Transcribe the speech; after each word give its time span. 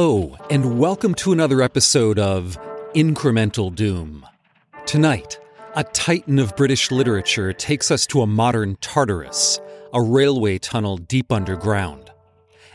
Hello, 0.00 0.36
and 0.48 0.78
welcome 0.78 1.12
to 1.14 1.32
another 1.32 1.60
episode 1.60 2.20
of 2.20 2.56
Incremental 2.94 3.74
Doom. 3.74 4.24
Tonight, 4.86 5.40
a 5.74 5.82
titan 5.82 6.38
of 6.38 6.54
British 6.54 6.92
literature 6.92 7.52
takes 7.52 7.90
us 7.90 8.06
to 8.06 8.22
a 8.22 8.26
modern 8.26 8.76
Tartarus, 8.76 9.58
a 9.92 10.00
railway 10.00 10.58
tunnel 10.58 10.98
deep 10.98 11.32
underground. 11.32 12.12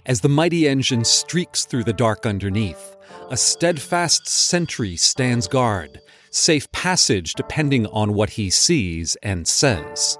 As 0.05 0.19
the 0.19 0.27
mighty 0.27 0.67
engine 0.67 1.05
streaks 1.05 1.63
through 1.63 1.85
the 1.85 1.93
dark 1.93 2.25
underneath, 2.25 2.97
a 3.29 3.37
steadfast 3.37 4.27
sentry 4.27 4.97
stands 4.97 5.47
guard, 5.47 6.01
safe 6.29 6.69
passage 6.73 7.35
depending 7.35 7.87
on 7.87 8.13
what 8.13 8.31
he 8.31 8.49
sees 8.49 9.15
and 9.23 9.47
says. 9.47 10.19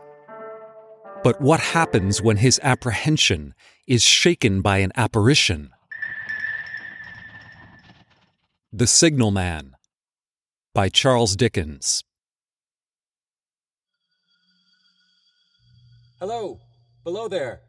But 1.21 1.41
what 1.41 1.59
happens 1.59 2.21
when 2.21 2.37
his 2.37 2.61
apprehension 2.63 3.55
is 3.87 4.03
shaken 4.03 4.61
by 4.61 4.77
an 4.77 4.93
apparition? 4.95 5.71
The 8.75 8.87
Signalman 8.87 9.75
by 10.73 10.89
Charles 10.89 11.35
Dickens. 11.35 12.03
Hello, 16.19 16.59
below 17.03 17.27
there. 17.27 17.61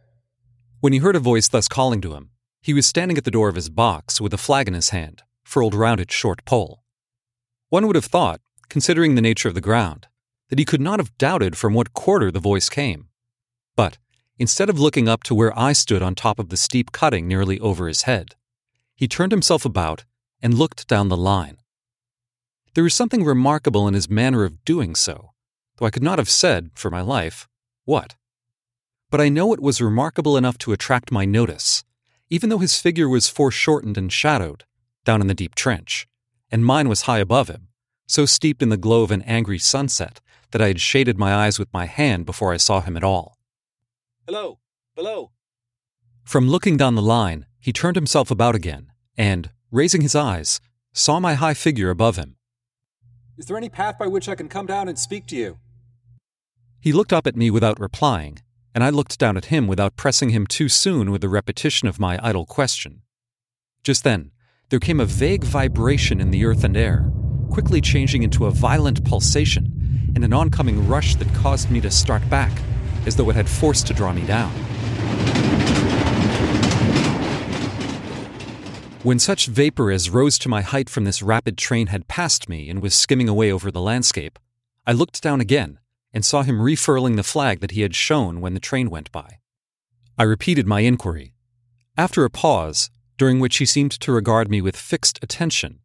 When 0.81 0.95
he 0.95 1.01
heard 1.01 1.15
a 1.15 1.21
voice 1.21 1.47
thus 1.47 1.69
calling 1.69 2.01
to 2.01 2.15
him, 2.15 2.31
he 2.63 2.73
was 2.73 2.87
standing 2.87 3.19
at 3.19 3.25
the 3.25 3.31
door 3.31 3.51
of 3.51 3.55
his 3.55 3.69
box 3.69 4.19
with 4.19 4.33
a 4.33 4.39
flag 4.39 4.67
in 4.67 4.73
his 4.73 4.89
hand, 4.89 5.23
furled 5.45 5.75
round 5.75 6.01
its 6.01 6.15
short 6.15 6.43
pole. 6.47 6.83
One 7.69 7.87
would 7.87 7.97
have 7.97 8.07
thought, 8.07 8.41
considering 8.71 9.15
the 9.15 9.21
nature 9.21 9.49
of 9.49 9.55
the 9.55 9.61
ground, 9.61 10.07
that 10.49 10.59
he 10.59 10.65
could 10.65 10.81
not 10.81 11.01
have 11.01 11.19
doubted 11.19 11.55
from 11.59 11.75
what 11.75 11.93
quarter 11.93 12.31
the 12.31 12.41
voice 12.41 12.71
came. 12.71 13.09
But 13.77 13.99
instead 14.39 14.71
of 14.71 14.81
looking 14.81 15.07
up 15.07 15.23
to 15.25 15.35
where 15.35 15.53
I 15.59 15.75
stood 15.75 16.01
on 16.01 16.15
top 16.15 16.39
of 16.39 16.49
the 16.49 16.57
steep 16.57 16.93
cutting 16.93 17.29
nearly 17.29 17.61
over 17.61 17.89
his 17.89 18.05
head, 18.05 18.37
he 18.97 19.07
turned 19.07 19.33
himself 19.33 19.67
about 19.67 20.07
and 20.45 20.55
looked 20.59 20.87
down 20.87 21.09
the 21.09 21.17
line. 21.17 21.57
There 22.75 22.85
was 22.85 22.93
something 22.93 23.25
remarkable 23.25 23.89
in 23.89 23.95
his 23.95 24.11
manner 24.11 24.45
of 24.45 24.63
doing 24.67 24.95
so, 24.95 25.31
though 25.79 25.87
I 25.87 25.91
could 25.91 26.03
not 26.03 26.19
have 26.19 26.29
said, 26.29 26.71
for 26.75 26.91
my 26.91 27.01
life, 27.01 27.49
what. 27.87 28.15
But 29.11 29.23
I 29.23 29.31
know 29.31 29.55
it 29.55 29.63
was 29.63 29.81
remarkable 29.81 30.37
enough 30.37 30.59
to 30.59 30.73
attract 30.73 31.11
my 31.11 31.25
notice, 31.25 31.83
even 32.29 32.51
though 32.51 32.59
his 32.59 32.79
figure 32.79 33.09
was 33.09 33.31
foreshortened 33.31 33.97
and 33.97 34.13
shadowed, 34.13 34.65
down 35.07 35.23
in 35.23 35.29
the 35.29 35.35
deep 35.35 35.55
trench, 35.55 36.07
and 36.51 36.63
mine 36.63 36.91
was 36.91 37.03
high 37.03 37.21
above 37.21 37.49
him, 37.49 37.69
so 38.07 38.27
steeped 38.27 38.63
in 38.63 38.69
the 38.69 38.77
glow 38.77 39.03
of 39.03 39.11
an 39.11 39.23
angry 39.23 39.59
sunset 39.59 40.21
that 40.51 40.61
I 40.61 40.69
had 40.69 40.81
shaded 40.81 41.17
my 41.17 41.35
eyes 41.35 41.59
with 41.59 41.73
my 41.73 41.87
hand 41.87 42.27
before 42.27 42.53
I 42.53 42.59
saw 42.59 42.83
him 42.83 42.99
at 42.99 43.05
all. 43.05 43.39
Hello, 44.27 44.59
below. 44.95 45.31
From 46.23 46.49
looking 46.49 46.77
down 46.77 46.97
the 46.97 47.03
line, 47.03 47.47
he 47.59 47.73
turned 47.73 47.97
himself 47.97 48.31
about 48.31 48.55
again, 48.55 48.93
and, 49.17 49.51
raising 49.75 50.03
his 50.03 50.15
eyes, 50.15 50.61
saw 50.93 51.19
my 51.19 51.35
high 51.35 51.53
figure 51.53 51.91
above 51.91 52.15
him. 52.15 52.37
Is 53.37 53.47
there 53.47 53.57
any 53.57 53.69
path 53.69 53.99
by 53.99 54.07
which 54.07 54.29
I 54.29 54.37
can 54.37 54.49
come 54.49 54.67
down 54.67 54.89
and 54.89 54.97
speak 54.97 55.27
to 55.27 55.37
you? 55.37 55.59
He 56.81 56.93
looked 56.93 57.13
up 57.13 57.27
at 57.27 57.35
me 57.35 57.51
without 57.51 57.81
replying, 57.81 58.39
and 58.73 58.85
I 58.85 58.91
looked 58.91 59.19
down 59.19 59.37
at 59.37 59.47
him 59.47 59.67
without 59.67 59.97
pressing 59.97 60.31
him 60.31 60.47
too 60.47 60.69
soon 60.69 61.11
with 61.11 61.23
the 61.23 61.29
repetition 61.29 61.89
of 61.89 61.99
my 61.99 62.21
idle 62.23 62.47
question. 62.47 63.03
Just 63.83 64.05
then, 64.05 64.31
there 64.69 64.79
came 64.79 65.01
a 65.01 65.05
vague 65.05 65.43
vibration 65.43 66.21
in 66.21 66.31
the 66.31 66.45
earth 66.45 66.63
and 66.63 66.77
air, 66.77 67.11
quickly 67.51 67.81
changing 67.81 68.23
into 68.23 68.47
a 68.47 68.53
violent 68.53 69.05
pulsation 69.05 70.13
and 70.15 70.25
an 70.25 70.33
oncoming 70.33 70.87
rush 70.87 71.17
that 71.17 71.35
caused 71.35 71.73
me 71.73 71.81
to 71.81 71.91
start 71.91 72.23
back, 72.31 72.53
as 73.07 73.17
though 73.17 73.29
it 73.29 73.35
had 73.35 73.49
force 73.49 73.83
to 73.83 73.93
draw 73.93 74.13
me 74.13 74.25
down. 74.25 74.53
When 79.05 79.19
such 79.19 79.49
vapor 79.49 79.93
as 79.93 80.09
rose 80.09 80.39
to 80.39 80.49
my 80.49 80.63
height 80.63 80.89
from 80.89 81.05
this 81.05 81.21
rapid 81.21 81.59
train 81.59 81.89
had 81.89 82.09
passed 82.09 82.49
me 82.49 82.71
and 82.71 82.81
was 82.81 82.95
skimming 82.95 83.29
away 83.29 83.53
over 83.53 83.71
the 83.71 83.83
landscape, 83.83 84.39
I 84.87 84.93
looked 84.93 85.23
down 85.23 85.43
again 85.43 85.79
and 86.15 86.25
saw 86.25 86.41
him 86.41 86.63
refurling 86.63 87.17
the 87.17 87.23
flag 87.23 87.61
that 87.61 87.73
he 87.73 87.83
had 87.83 87.95
shown 87.95 88.41
when 88.41 88.55
the 88.55 88.61
train 88.61 88.89
went 88.89 89.13
by. 89.13 89.41
I 90.17 90.23
repeated 90.23 90.67
my 90.67 90.81
inquiry. 90.81 91.35
After 91.99 92.25
a 92.25 92.31
pause, 92.31 92.89
during 93.19 93.41
which 93.41 93.59
he 93.59 93.67
seemed 93.67 93.91
to 93.93 94.11
regard 94.11 94.49
me 94.49 94.63
with 94.63 94.75
fixed 94.75 95.19
attention, 95.21 95.81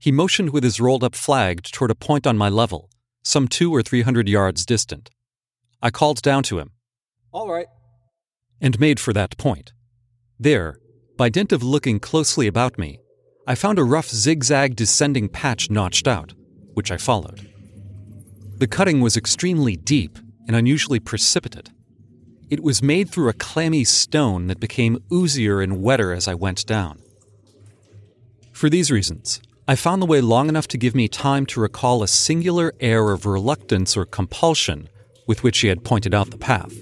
he 0.00 0.10
motioned 0.10 0.50
with 0.50 0.64
his 0.64 0.80
rolled 0.80 1.04
up 1.04 1.14
flag 1.14 1.62
toward 1.62 1.92
a 1.92 1.94
point 1.94 2.26
on 2.26 2.36
my 2.36 2.48
level, 2.48 2.90
some 3.22 3.46
two 3.46 3.72
or 3.72 3.82
three 3.82 4.02
hundred 4.02 4.28
yards 4.28 4.66
distant. 4.66 5.10
I 5.80 5.90
called 5.90 6.22
down 6.22 6.42
to 6.44 6.58
him. 6.58 6.72
All 7.30 7.48
right. 7.48 7.68
And 8.60 8.80
made 8.80 8.98
for 8.98 9.12
that 9.12 9.38
point. 9.38 9.72
There, 10.40 10.80
by 11.16 11.28
dint 11.28 11.52
of 11.52 11.62
looking 11.62 12.00
closely 12.00 12.46
about 12.46 12.78
me, 12.78 12.98
I 13.46 13.54
found 13.54 13.78
a 13.78 13.84
rough 13.84 14.08
zigzag 14.08 14.74
descending 14.74 15.28
patch 15.28 15.70
notched 15.70 16.08
out, 16.08 16.34
which 16.72 16.90
I 16.90 16.96
followed. 16.96 17.48
The 18.56 18.66
cutting 18.66 19.00
was 19.00 19.16
extremely 19.16 19.76
deep 19.76 20.18
and 20.46 20.56
unusually 20.56 21.00
precipitate. 21.00 21.70
It 22.50 22.62
was 22.62 22.82
made 22.82 23.10
through 23.10 23.28
a 23.28 23.34
clammy 23.34 23.84
stone 23.84 24.48
that 24.48 24.60
became 24.60 25.02
oozier 25.10 25.62
and 25.62 25.82
wetter 25.82 26.12
as 26.12 26.28
I 26.28 26.34
went 26.34 26.66
down. 26.66 27.00
For 28.52 28.68
these 28.68 28.90
reasons, 28.90 29.40
I 29.66 29.76
found 29.76 30.02
the 30.02 30.06
way 30.06 30.20
long 30.20 30.48
enough 30.48 30.68
to 30.68 30.78
give 30.78 30.94
me 30.94 31.08
time 31.08 31.46
to 31.46 31.60
recall 31.60 32.02
a 32.02 32.08
singular 32.08 32.72
air 32.80 33.10
of 33.10 33.26
reluctance 33.26 33.96
or 33.96 34.04
compulsion 34.04 34.88
with 35.26 35.42
which 35.42 35.60
he 35.60 35.68
had 35.68 35.84
pointed 35.84 36.14
out 36.14 36.30
the 36.30 36.38
path. 36.38 36.74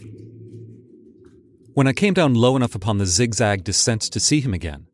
When 1.74 1.86
I 1.86 1.94
came 1.94 2.12
down 2.12 2.34
low 2.34 2.54
enough 2.54 2.74
upon 2.74 2.98
the 2.98 3.06
zigzag 3.06 3.64
descent 3.64 4.02
to 4.02 4.20
see 4.20 4.42
him 4.42 4.52
again, 4.52 4.88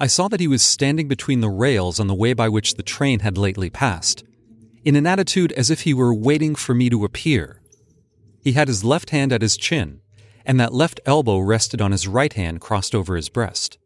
I 0.00 0.08
saw 0.08 0.26
that 0.28 0.40
he 0.40 0.48
was 0.48 0.60
standing 0.60 1.06
between 1.06 1.40
the 1.40 1.48
rails 1.48 2.00
on 2.00 2.08
the 2.08 2.14
way 2.14 2.32
by 2.32 2.48
which 2.48 2.74
the 2.74 2.82
train 2.82 3.20
had 3.20 3.38
lately 3.38 3.70
passed, 3.70 4.24
in 4.84 4.96
an 4.96 5.06
attitude 5.06 5.52
as 5.52 5.70
if 5.70 5.82
he 5.82 5.94
were 5.94 6.12
waiting 6.12 6.56
for 6.56 6.74
me 6.74 6.90
to 6.90 7.04
appear. 7.04 7.62
He 8.42 8.52
had 8.52 8.66
his 8.66 8.82
left 8.82 9.10
hand 9.10 9.32
at 9.32 9.40
his 9.40 9.56
chin, 9.56 10.00
and 10.44 10.58
that 10.58 10.74
left 10.74 11.00
elbow 11.06 11.38
rested 11.38 11.80
on 11.80 11.92
his 11.92 12.08
right 12.08 12.32
hand 12.32 12.60
crossed 12.60 12.94
over 12.94 13.14
his 13.14 13.28
breast. 13.28 13.78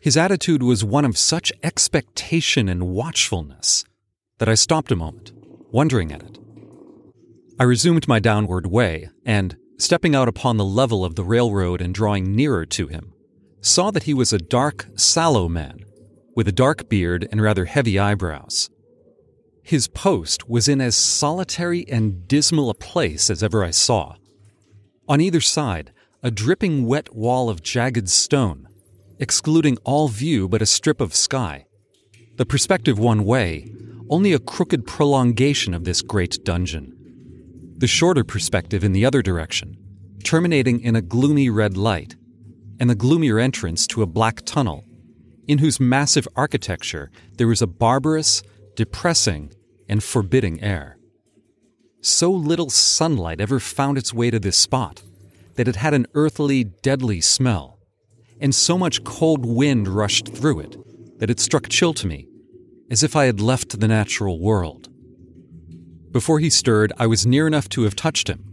His 0.00 0.16
attitude 0.16 0.64
was 0.64 0.82
one 0.82 1.04
of 1.04 1.16
such 1.16 1.52
expectation 1.62 2.68
and 2.68 2.88
watchfulness 2.88 3.84
that 4.38 4.48
I 4.48 4.54
stopped 4.54 4.90
a 4.90 4.96
moment, 4.96 5.30
wondering 5.70 6.10
at 6.10 6.24
it. 6.24 6.38
I 7.60 7.62
resumed 7.62 8.08
my 8.08 8.18
downward 8.18 8.66
way, 8.66 9.10
and, 9.24 9.56
stepping 9.82 10.14
out 10.14 10.28
upon 10.28 10.56
the 10.56 10.64
level 10.64 11.04
of 11.04 11.16
the 11.16 11.24
railroad 11.24 11.80
and 11.82 11.92
drawing 11.92 12.36
nearer 12.36 12.64
to 12.64 12.86
him, 12.86 13.12
saw 13.60 13.90
that 13.90 14.04
he 14.04 14.14
was 14.14 14.32
a 14.32 14.38
dark, 14.38 14.86
sallow 14.94 15.48
man, 15.48 15.84
with 16.36 16.46
a 16.46 16.52
dark 16.52 16.88
beard 16.88 17.26
and 17.32 17.42
rather 17.42 17.64
heavy 17.64 17.98
eyebrows. 17.98 18.70
His 19.62 19.88
post 19.88 20.48
was 20.48 20.68
in 20.68 20.80
as 20.80 20.96
solitary 20.96 21.86
and 21.88 22.28
dismal 22.28 22.70
a 22.70 22.74
place 22.74 23.28
as 23.28 23.42
ever 23.42 23.64
I 23.64 23.70
saw. 23.70 24.14
On 25.08 25.20
either 25.20 25.40
side, 25.40 25.92
a 26.22 26.30
dripping 26.30 26.86
wet 26.86 27.12
wall 27.14 27.50
of 27.50 27.62
jagged 27.62 28.08
stone, 28.08 28.68
excluding 29.18 29.78
all 29.84 30.08
view 30.08 30.48
but 30.48 30.62
a 30.62 30.66
strip 30.66 31.00
of 31.00 31.14
sky. 31.14 31.66
The 32.36 32.46
perspective 32.46 32.98
one 32.98 33.24
way, 33.24 33.72
only 34.08 34.32
a 34.32 34.38
crooked 34.38 34.86
prolongation 34.86 35.74
of 35.74 35.84
this 35.84 36.02
great 36.02 36.44
dungeon 36.44 37.01
the 37.82 37.88
shorter 37.88 38.22
perspective 38.22 38.84
in 38.84 38.92
the 38.92 39.04
other 39.04 39.22
direction, 39.22 39.76
terminating 40.22 40.78
in 40.78 40.94
a 40.94 41.02
gloomy 41.02 41.50
red 41.50 41.76
light, 41.76 42.14
and 42.78 42.88
the 42.88 42.94
gloomier 42.94 43.40
entrance 43.40 43.88
to 43.88 44.02
a 44.02 44.06
black 44.06 44.40
tunnel, 44.44 44.84
in 45.48 45.58
whose 45.58 45.80
massive 45.80 46.28
architecture 46.36 47.10
there 47.38 47.48
was 47.48 47.60
a 47.60 47.66
barbarous, 47.66 48.40
depressing, 48.76 49.52
and 49.88 50.00
forbidding 50.00 50.62
air. 50.62 50.96
So 52.00 52.30
little 52.30 52.70
sunlight 52.70 53.40
ever 53.40 53.58
found 53.58 53.98
its 53.98 54.14
way 54.14 54.30
to 54.30 54.38
this 54.38 54.56
spot 54.56 55.02
that 55.56 55.66
it 55.66 55.74
had 55.74 55.92
an 55.92 56.06
earthly, 56.14 56.62
deadly 56.62 57.20
smell, 57.20 57.80
and 58.40 58.54
so 58.54 58.78
much 58.78 59.02
cold 59.02 59.44
wind 59.44 59.88
rushed 59.88 60.28
through 60.28 60.60
it 60.60 61.18
that 61.18 61.30
it 61.30 61.40
struck 61.40 61.68
chill 61.68 61.94
to 61.94 62.06
me, 62.06 62.28
as 62.92 63.02
if 63.02 63.16
I 63.16 63.24
had 63.24 63.40
left 63.40 63.80
the 63.80 63.88
natural 63.88 64.38
world. 64.38 64.88
Before 66.12 66.38
he 66.38 66.50
stirred, 66.50 66.92
I 66.98 67.06
was 67.06 67.26
near 67.26 67.46
enough 67.46 67.68
to 67.70 67.82
have 67.82 67.96
touched 67.96 68.28
him. 68.28 68.44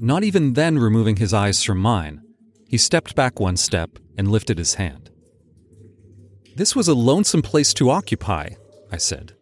Not 0.00 0.24
even 0.24 0.54
then 0.54 0.78
removing 0.78 1.16
his 1.16 1.34
eyes 1.34 1.62
from 1.62 1.78
mine, 1.78 2.22
he 2.66 2.78
stepped 2.78 3.14
back 3.14 3.38
one 3.38 3.56
step 3.56 3.98
and 4.16 4.30
lifted 4.30 4.58
his 4.58 4.74
hand. 4.74 5.10
This 6.56 6.74
was 6.74 6.88
a 6.88 6.94
lonesome 6.94 7.42
place 7.42 7.74
to 7.74 7.90
occupy, 7.90 8.50
I 8.90 8.96
said, 8.96 9.34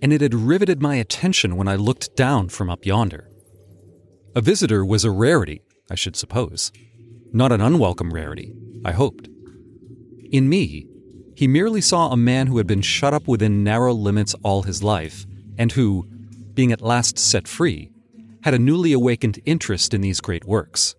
and 0.00 0.12
it 0.12 0.20
had 0.20 0.34
riveted 0.34 0.80
my 0.80 0.94
attention 0.94 1.56
when 1.56 1.68
I 1.68 1.76
looked 1.76 2.16
down 2.16 2.48
from 2.48 2.70
up 2.70 2.86
yonder. 2.86 3.28
A 4.34 4.40
visitor 4.40 4.84
was 4.84 5.04
a 5.04 5.10
rarity, 5.10 5.62
I 5.90 5.96
should 5.96 6.16
suppose. 6.16 6.72
Not 7.32 7.52
an 7.52 7.60
unwelcome 7.60 8.12
rarity, 8.12 8.54
I 8.84 8.92
hoped. 8.92 9.28
In 10.30 10.48
me, 10.48 10.86
he 11.34 11.46
merely 11.48 11.80
saw 11.80 12.10
a 12.10 12.16
man 12.16 12.46
who 12.46 12.58
had 12.58 12.66
been 12.66 12.82
shut 12.82 13.12
up 13.12 13.26
within 13.26 13.64
narrow 13.64 13.92
limits 13.92 14.34
all 14.42 14.62
his 14.62 14.82
life, 14.82 15.26
and 15.58 15.72
who, 15.72 16.06
being 16.54 16.72
at 16.72 16.80
last 16.80 17.18
set 17.18 17.48
free, 17.48 17.90
had 18.42 18.54
a 18.54 18.58
newly 18.58 18.92
awakened 18.92 19.40
interest 19.44 19.94
in 19.94 20.00
these 20.00 20.20
great 20.20 20.44
works. 20.44 20.94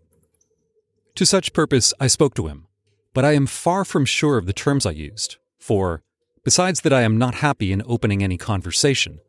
To 1.15 1.25
such 1.25 1.53
purpose 1.53 1.93
I 1.99 2.07
spoke 2.07 2.33
to 2.35 2.47
him, 2.47 2.67
but 3.13 3.25
I 3.25 3.33
am 3.33 3.45
far 3.45 3.85
from 3.85 4.05
sure 4.05 4.37
of 4.37 4.45
the 4.45 4.53
terms 4.53 4.85
I 4.85 4.91
used, 4.91 5.37
for, 5.59 6.01
besides 6.43 6.81
that 6.81 6.93
I 6.93 7.01
am 7.01 7.17
not 7.17 7.35
happy 7.35 7.71
in 7.71 7.83
opening 7.85 8.23
any 8.23 8.37
conversation, 8.37 9.19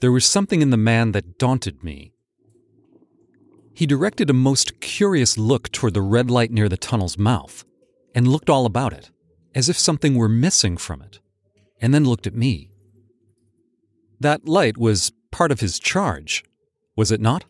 there 0.00 0.12
was 0.12 0.26
something 0.26 0.62
in 0.62 0.70
the 0.70 0.76
man 0.76 1.12
that 1.12 1.38
daunted 1.38 1.84
me. 1.84 2.12
He 3.74 3.86
directed 3.86 4.28
a 4.28 4.34
most 4.34 4.80
curious 4.80 5.38
look 5.38 5.70
toward 5.70 5.94
the 5.94 6.02
red 6.02 6.30
light 6.30 6.50
near 6.50 6.68
the 6.68 6.76
tunnel's 6.76 7.16
mouth, 7.16 7.64
and 8.14 8.28
looked 8.28 8.50
all 8.50 8.66
about 8.66 8.92
it, 8.92 9.10
as 9.54 9.68
if 9.68 9.78
something 9.78 10.16
were 10.16 10.28
missing 10.28 10.76
from 10.76 11.00
it, 11.02 11.20
and 11.80 11.94
then 11.94 12.04
looked 12.04 12.26
at 12.26 12.34
me. 12.34 12.70
That 14.20 14.46
light 14.46 14.76
was 14.76 15.12
part 15.32 15.50
of 15.50 15.58
his 15.58 15.80
charge, 15.80 16.44
was 16.94 17.10
it 17.10 17.20
not? 17.20 17.44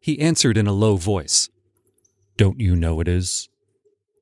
He 0.00 0.20
answered 0.20 0.58
in 0.58 0.66
a 0.66 0.72
low 0.72 0.96
voice. 0.96 1.48
Don't 2.36 2.60
you 2.60 2.76
know 2.76 3.00
it 3.00 3.08
is? 3.08 3.48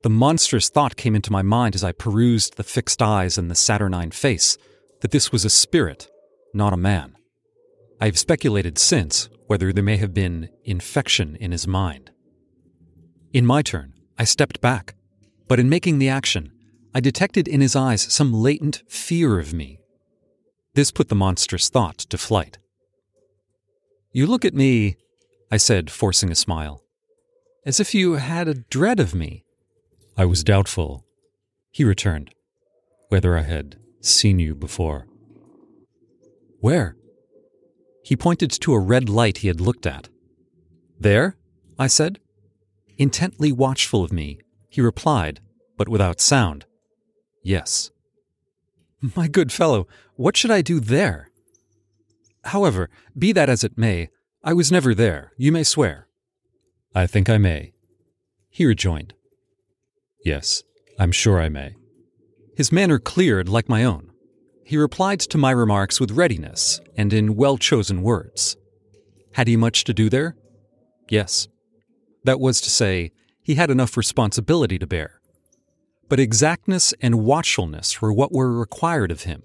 The 0.03 0.09
monstrous 0.09 0.69
thought 0.69 0.95
came 0.95 1.15
into 1.15 1.31
my 1.31 1.41
mind 1.41 1.75
as 1.75 1.83
I 1.83 1.91
perused 1.91 2.55
the 2.55 2.63
fixed 2.63 3.01
eyes 3.01 3.37
and 3.37 3.51
the 3.51 3.55
saturnine 3.55 4.11
face 4.11 4.57
that 5.01 5.11
this 5.11 5.31
was 5.31 5.43
a 5.43 5.49
spirit, 5.49 6.09
not 6.53 6.73
a 6.73 6.77
man. 6.77 7.15
I 7.99 8.05
have 8.05 8.19
speculated 8.19 8.77
since 8.77 9.29
whether 9.47 9.73
there 9.73 9.83
may 9.83 9.97
have 9.97 10.13
been 10.13 10.49
infection 10.63 11.35
in 11.37 11.51
his 11.51 11.67
mind. 11.67 12.11
In 13.33 13.45
my 13.45 13.61
turn, 13.61 13.93
I 14.17 14.25
stepped 14.25 14.61
back, 14.61 14.95
but 15.47 15.59
in 15.59 15.69
making 15.69 15.99
the 15.99 16.09
action, 16.09 16.51
I 16.93 16.99
detected 16.99 17.47
in 17.47 17.61
his 17.61 17.75
eyes 17.75 18.01
some 18.13 18.33
latent 18.33 18.83
fear 18.87 19.39
of 19.39 19.53
me. 19.53 19.79
This 20.75 20.91
put 20.91 21.09
the 21.09 21.15
monstrous 21.15 21.69
thought 21.69 21.97
to 21.97 22.17
flight. 22.17 22.57
You 24.15 24.27
look 24.27 24.45
at 24.45 24.53
me, 24.53 24.95
I 25.51 25.57
said, 25.57 25.89
forcing 25.89 26.31
a 26.31 26.35
smile, 26.35 26.83
as 27.65 27.79
if 27.79 27.95
you 27.95 28.13
had 28.13 28.47
a 28.47 28.53
dread 28.53 28.99
of 28.99 29.15
me. 29.15 29.43
I 30.15 30.25
was 30.25 30.43
doubtful, 30.43 31.03
he 31.71 31.83
returned, 31.83 32.29
whether 33.09 33.35
I 33.35 33.41
had 33.41 33.77
seen 34.01 34.37
you 34.37 34.53
before. 34.53 35.07
Where? 36.59 36.95
He 38.03 38.15
pointed 38.15 38.51
to 38.51 38.73
a 38.73 38.79
red 38.79 39.09
light 39.09 39.39
he 39.39 39.47
had 39.47 39.59
looked 39.59 39.87
at. 39.87 40.09
There? 40.99 41.35
I 41.79 41.87
said. 41.87 42.19
Intently 42.99 43.51
watchful 43.51 44.03
of 44.03 44.13
me, 44.13 44.37
he 44.69 44.79
replied, 44.79 45.39
but 45.75 45.89
without 45.89 46.21
sound. 46.21 46.65
Yes. 47.41 47.89
My 49.15 49.27
good 49.27 49.51
fellow, 49.51 49.87
what 50.15 50.37
should 50.37 50.51
I 50.51 50.61
do 50.61 50.79
there? 50.79 51.31
However, 52.45 52.89
be 53.17 53.31
that 53.31 53.49
as 53.49 53.63
it 53.63 53.77
may, 53.77 54.09
I 54.43 54.53
was 54.53 54.71
never 54.71 54.93
there, 54.93 55.31
you 55.37 55.51
may 55.51 55.63
swear. 55.63 56.07
I 56.93 57.07
think 57.07 57.29
I 57.29 57.37
may, 57.37 57.73
he 58.49 58.65
rejoined. 58.65 59.13
Yes, 60.23 60.63
I'm 60.99 61.11
sure 61.11 61.41
I 61.41 61.49
may. 61.49 61.75
His 62.55 62.71
manner 62.71 62.99
cleared 62.99 63.49
like 63.49 63.67
my 63.67 63.83
own. 63.83 64.11
He 64.63 64.77
replied 64.77 65.19
to 65.21 65.37
my 65.37 65.51
remarks 65.51 65.99
with 65.99 66.11
readiness 66.11 66.79
and 66.95 67.11
in 67.11 67.35
well 67.35 67.57
chosen 67.57 68.03
words. 68.03 68.55
Had 69.33 69.47
he 69.47 69.57
much 69.57 69.83
to 69.85 69.93
do 69.93 70.09
there? 70.09 70.35
Yes. 71.09 71.47
That 72.23 72.39
was 72.39 72.61
to 72.61 72.69
say, 72.69 73.11
he 73.41 73.55
had 73.55 73.69
enough 73.69 73.97
responsibility 73.97 74.77
to 74.79 74.87
bear. 74.87 75.19
But 76.07 76.19
exactness 76.19 76.93
and 77.01 77.25
watchfulness 77.25 78.01
were 78.01 78.13
what 78.13 78.31
were 78.31 78.51
required 78.51 79.11
of 79.11 79.23
him. 79.23 79.43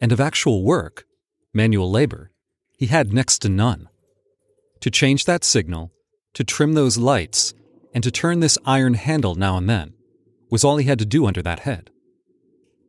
And 0.00 0.10
of 0.10 0.20
actual 0.20 0.64
work, 0.64 1.04
manual 1.54 1.90
labor, 1.90 2.30
he 2.76 2.86
had 2.86 3.12
next 3.12 3.38
to 3.40 3.48
none. 3.48 3.88
To 4.80 4.90
change 4.90 5.24
that 5.24 5.44
signal, 5.44 5.92
to 6.34 6.44
trim 6.44 6.72
those 6.72 6.98
lights, 6.98 7.54
and 7.94 8.02
to 8.02 8.10
turn 8.10 8.40
this 8.40 8.58
iron 8.64 8.94
handle 8.94 9.34
now 9.34 9.56
and 9.56 9.68
then 9.68 9.94
was 10.50 10.64
all 10.64 10.76
he 10.76 10.86
had 10.86 10.98
to 10.98 11.06
do 11.06 11.26
under 11.26 11.42
that 11.42 11.60
head. 11.60 11.90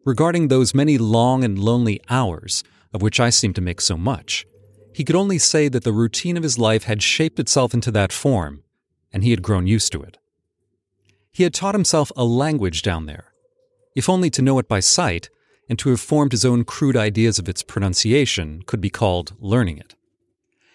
Regarding 0.05 0.47
those 0.47 0.73
many 0.73 0.97
long 0.97 1.43
and 1.43 1.57
lonely 1.57 2.01
hours, 2.09 2.63
of 2.93 3.01
which 3.01 3.19
I 3.19 3.29
seem 3.29 3.53
to 3.53 3.61
make 3.61 3.79
so 3.79 3.95
much, 3.95 4.45
he 4.93 5.03
could 5.03 5.15
only 5.15 5.37
say 5.37 5.69
that 5.69 5.83
the 5.83 5.93
routine 5.93 6.37
of 6.37 6.43
his 6.43 6.59
life 6.59 6.83
had 6.83 7.01
shaped 7.01 7.39
itself 7.39 7.73
into 7.73 7.91
that 7.91 8.11
form, 8.11 8.63
and 9.11 9.23
he 9.23 9.31
had 9.31 9.41
grown 9.41 9.65
used 9.65 9.91
to 9.93 10.01
it. 10.01 10.17
He 11.31 11.43
had 11.43 11.53
taught 11.53 11.73
himself 11.73 12.11
a 12.15 12.25
language 12.25 12.81
down 12.81 13.05
there, 13.05 13.33
if 13.95 14.09
only 14.09 14.29
to 14.31 14.41
know 14.41 14.59
it 14.59 14.67
by 14.67 14.81
sight 14.81 15.29
and 15.73 15.79
to 15.79 15.89
have 15.89 15.99
formed 15.99 16.31
his 16.31 16.45
own 16.45 16.63
crude 16.63 16.95
ideas 16.95 17.39
of 17.39 17.49
its 17.49 17.63
pronunciation 17.63 18.61
could 18.67 18.79
be 18.79 18.91
called 18.91 19.35
learning 19.39 19.79
it. 19.79 19.95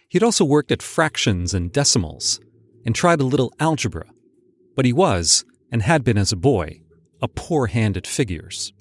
He 0.08 0.18
had 0.18 0.24
also 0.24 0.44
worked 0.44 0.72
at 0.72 0.82
fractions 0.82 1.54
and 1.54 1.70
decimals, 1.70 2.40
and 2.84 2.96
tried 2.96 3.20
a 3.20 3.24
little 3.24 3.54
algebra, 3.60 4.06
but 4.74 4.84
he 4.84 4.92
was, 4.92 5.44
and 5.70 5.82
had 5.82 6.02
been 6.02 6.18
as 6.18 6.32
a 6.32 6.36
boy, 6.36 6.80
a 7.22 7.28
poor 7.28 7.68
hand 7.68 7.96
at 7.96 8.08
figures. 8.08 8.72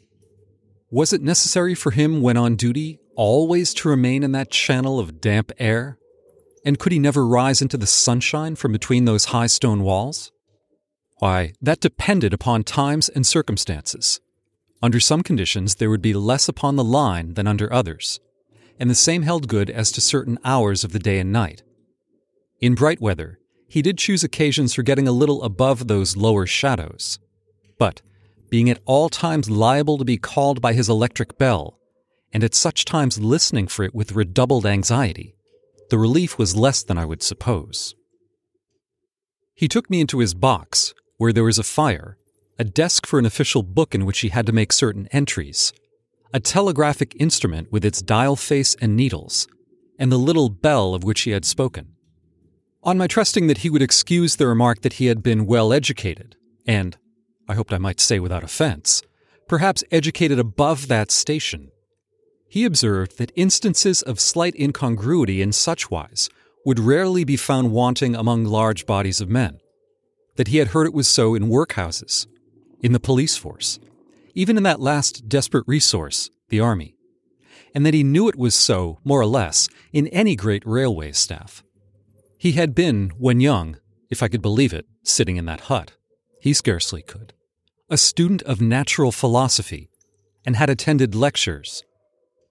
Was 0.89 1.13
it 1.13 1.21
necessary 1.21 1.75
for 1.75 1.91
him 1.91 2.23
when 2.23 2.35
on 2.35 2.55
duty 2.55 2.99
always 3.15 3.71
to 3.75 3.89
remain 3.89 4.23
in 4.23 4.31
that 4.31 4.49
channel 4.49 4.99
of 4.99 5.21
damp 5.21 5.51
air? 5.59 5.99
And 6.65 6.79
could 6.79 6.93
he 6.93 6.97
never 6.97 7.27
rise 7.27 7.61
into 7.61 7.77
the 7.77 7.85
sunshine 7.85 8.55
from 8.55 8.71
between 8.71 9.05
those 9.05 9.25
high 9.25 9.45
stone 9.45 9.83
walls? 9.83 10.31
Why, 11.19 11.53
that 11.61 11.79
depended 11.79 12.33
upon 12.33 12.63
times 12.63 13.07
and 13.07 13.23
circumstances. 13.23 14.19
Under 14.81 14.99
some 14.99 15.23
conditions, 15.23 15.75
there 15.75 15.89
would 15.89 16.01
be 16.01 16.13
less 16.13 16.47
upon 16.47 16.75
the 16.75 16.83
line 16.83 17.33
than 17.33 17.47
under 17.47 17.71
others, 17.73 18.19
and 18.79 18.89
the 18.89 18.95
same 18.95 19.23
held 19.23 19.47
good 19.47 19.69
as 19.69 19.91
to 19.91 20.01
certain 20.01 20.37
hours 20.45 20.83
of 20.83 20.91
the 20.91 20.99
day 20.99 21.19
and 21.19 21.31
night. 21.31 21.63
In 22.61 22.75
bright 22.75 23.01
weather, 23.01 23.39
he 23.67 23.81
did 23.81 23.97
choose 23.97 24.23
occasions 24.23 24.73
for 24.73 24.83
getting 24.83 25.07
a 25.07 25.11
little 25.11 25.43
above 25.43 25.87
those 25.87 26.15
lower 26.15 26.45
shadows. 26.45 27.19
But, 27.77 28.01
being 28.49 28.69
at 28.69 28.81
all 28.85 29.09
times 29.09 29.49
liable 29.49 29.97
to 29.97 30.05
be 30.05 30.17
called 30.17 30.61
by 30.61 30.73
his 30.73 30.89
electric 30.89 31.37
bell, 31.37 31.79
and 32.31 32.43
at 32.43 32.55
such 32.55 32.85
times 32.85 33.19
listening 33.19 33.67
for 33.67 33.83
it 33.83 33.95
with 33.95 34.13
redoubled 34.13 34.65
anxiety, 34.65 35.35
the 35.89 35.97
relief 35.97 36.37
was 36.37 36.55
less 36.55 36.83
than 36.83 36.97
I 36.97 37.05
would 37.05 37.23
suppose. 37.23 37.95
He 39.55 39.67
took 39.67 39.89
me 39.89 40.01
into 40.01 40.19
his 40.19 40.33
box, 40.33 40.93
where 41.17 41.33
there 41.33 41.43
was 41.43 41.57
a 41.57 41.63
fire, 41.63 42.16
a 42.59 42.63
desk 42.63 43.05
for 43.05 43.19
an 43.19 43.25
official 43.25 43.63
book 43.63 43.93
in 43.93 44.05
which 44.05 44.19
he 44.19 44.29
had 44.29 44.45
to 44.45 44.51
make 44.51 44.73
certain 44.73 45.07
entries, 45.11 45.73
a 46.33 46.39
telegraphic 46.39 47.15
instrument 47.19 47.71
with 47.71 47.85
its 47.85 48.01
dial 48.01 48.35
face 48.35 48.75
and 48.81 48.95
needles, 48.95 49.47
and 49.99 50.11
the 50.11 50.17
little 50.17 50.49
bell 50.49 50.93
of 50.93 51.03
which 51.03 51.21
he 51.21 51.31
had 51.31 51.45
spoken. 51.45 51.93
On 52.83 52.97
my 52.97 53.07
trusting 53.07 53.47
that 53.47 53.59
he 53.59 53.69
would 53.69 53.81
excuse 53.81 54.35
the 54.35 54.47
remark 54.47 54.81
that 54.81 54.93
he 54.93 55.07
had 55.07 55.21
been 55.21 55.45
well 55.45 55.73
educated, 55.73 56.35
and, 56.65 56.97
I 57.47 57.55
hoped 57.55 57.73
I 57.73 57.77
might 57.77 57.99
say 57.99 58.19
without 58.19 58.43
offense, 58.43 59.01
perhaps 59.47 59.83
educated 59.91 60.39
above 60.39 60.87
that 60.87 61.11
station, 61.11 61.71
he 62.49 62.65
observed 62.65 63.17
that 63.17 63.31
instances 63.35 64.01
of 64.01 64.19
slight 64.19 64.55
incongruity 64.55 65.41
in 65.41 65.51
such 65.51 65.91
wise 65.91 66.29
would 66.65 66.79
rarely 66.79 67.23
be 67.23 67.37
found 67.37 67.71
wanting 67.71 68.15
among 68.15 68.45
large 68.45 68.85
bodies 68.85 69.21
of 69.21 69.29
men, 69.29 69.59
that 70.35 70.47
he 70.47 70.57
had 70.57 70.69
heard 70.69 70.87
it 70.87 70.93
was 70.93 71.07
so 71.07 71.35
in 71.35 71.49
workhouses, 71.49 72.25
in 72.81 72.93
the 72.93 72.99
police 72.99 73.37
force, 73.37 73.79
even 74.33 74.57
in 74.57 74.63
that 74.63 74.79
last 74.79 75.27
desperate 75.27 75.65
resource, 75.67 76.29
the 76.49 76.59
army, 76.59 76.95
and 77.73 77.85
that 77.85 77.93
he 77.93 78.03
knew 78.03 78.27
it 78.27 78.35
was 78.35 78.55
so, 78.55 78.99
more 79.03 79.19
or 79.21 79.25
less, 79.25 79.67
in 79.91 80.07
any 80.07 80.35
great 80.35 80.65
railway 80.65 81.11
staff. 81.11 81.63
He 82.37 82.53
had 82.53 82.75
been, 82.75 83.11
when 83.17 83.39
young, 83.39 83.77
if 84.09 84.21
I 84.23 84.27
could 84.27 84.41
believe 84.41 84.73
it, 84.73 84.85
sitting 85.03 85.37
in 85.37 85.45
that 85.45 85.61
hut. 85.61 85.93
He 86.41 86.53
scarcely 86.53 87.01
could. 87.01 87.33
A 87.89 87.97
student 87.97 88.41
of 88.43 88.61
natural 88.61 89.11
philosophy, 89.11 89.89
and 90.45 90.55
had 90.55 90.69
attended 90.69 91.15
lectures. 91.15 91.83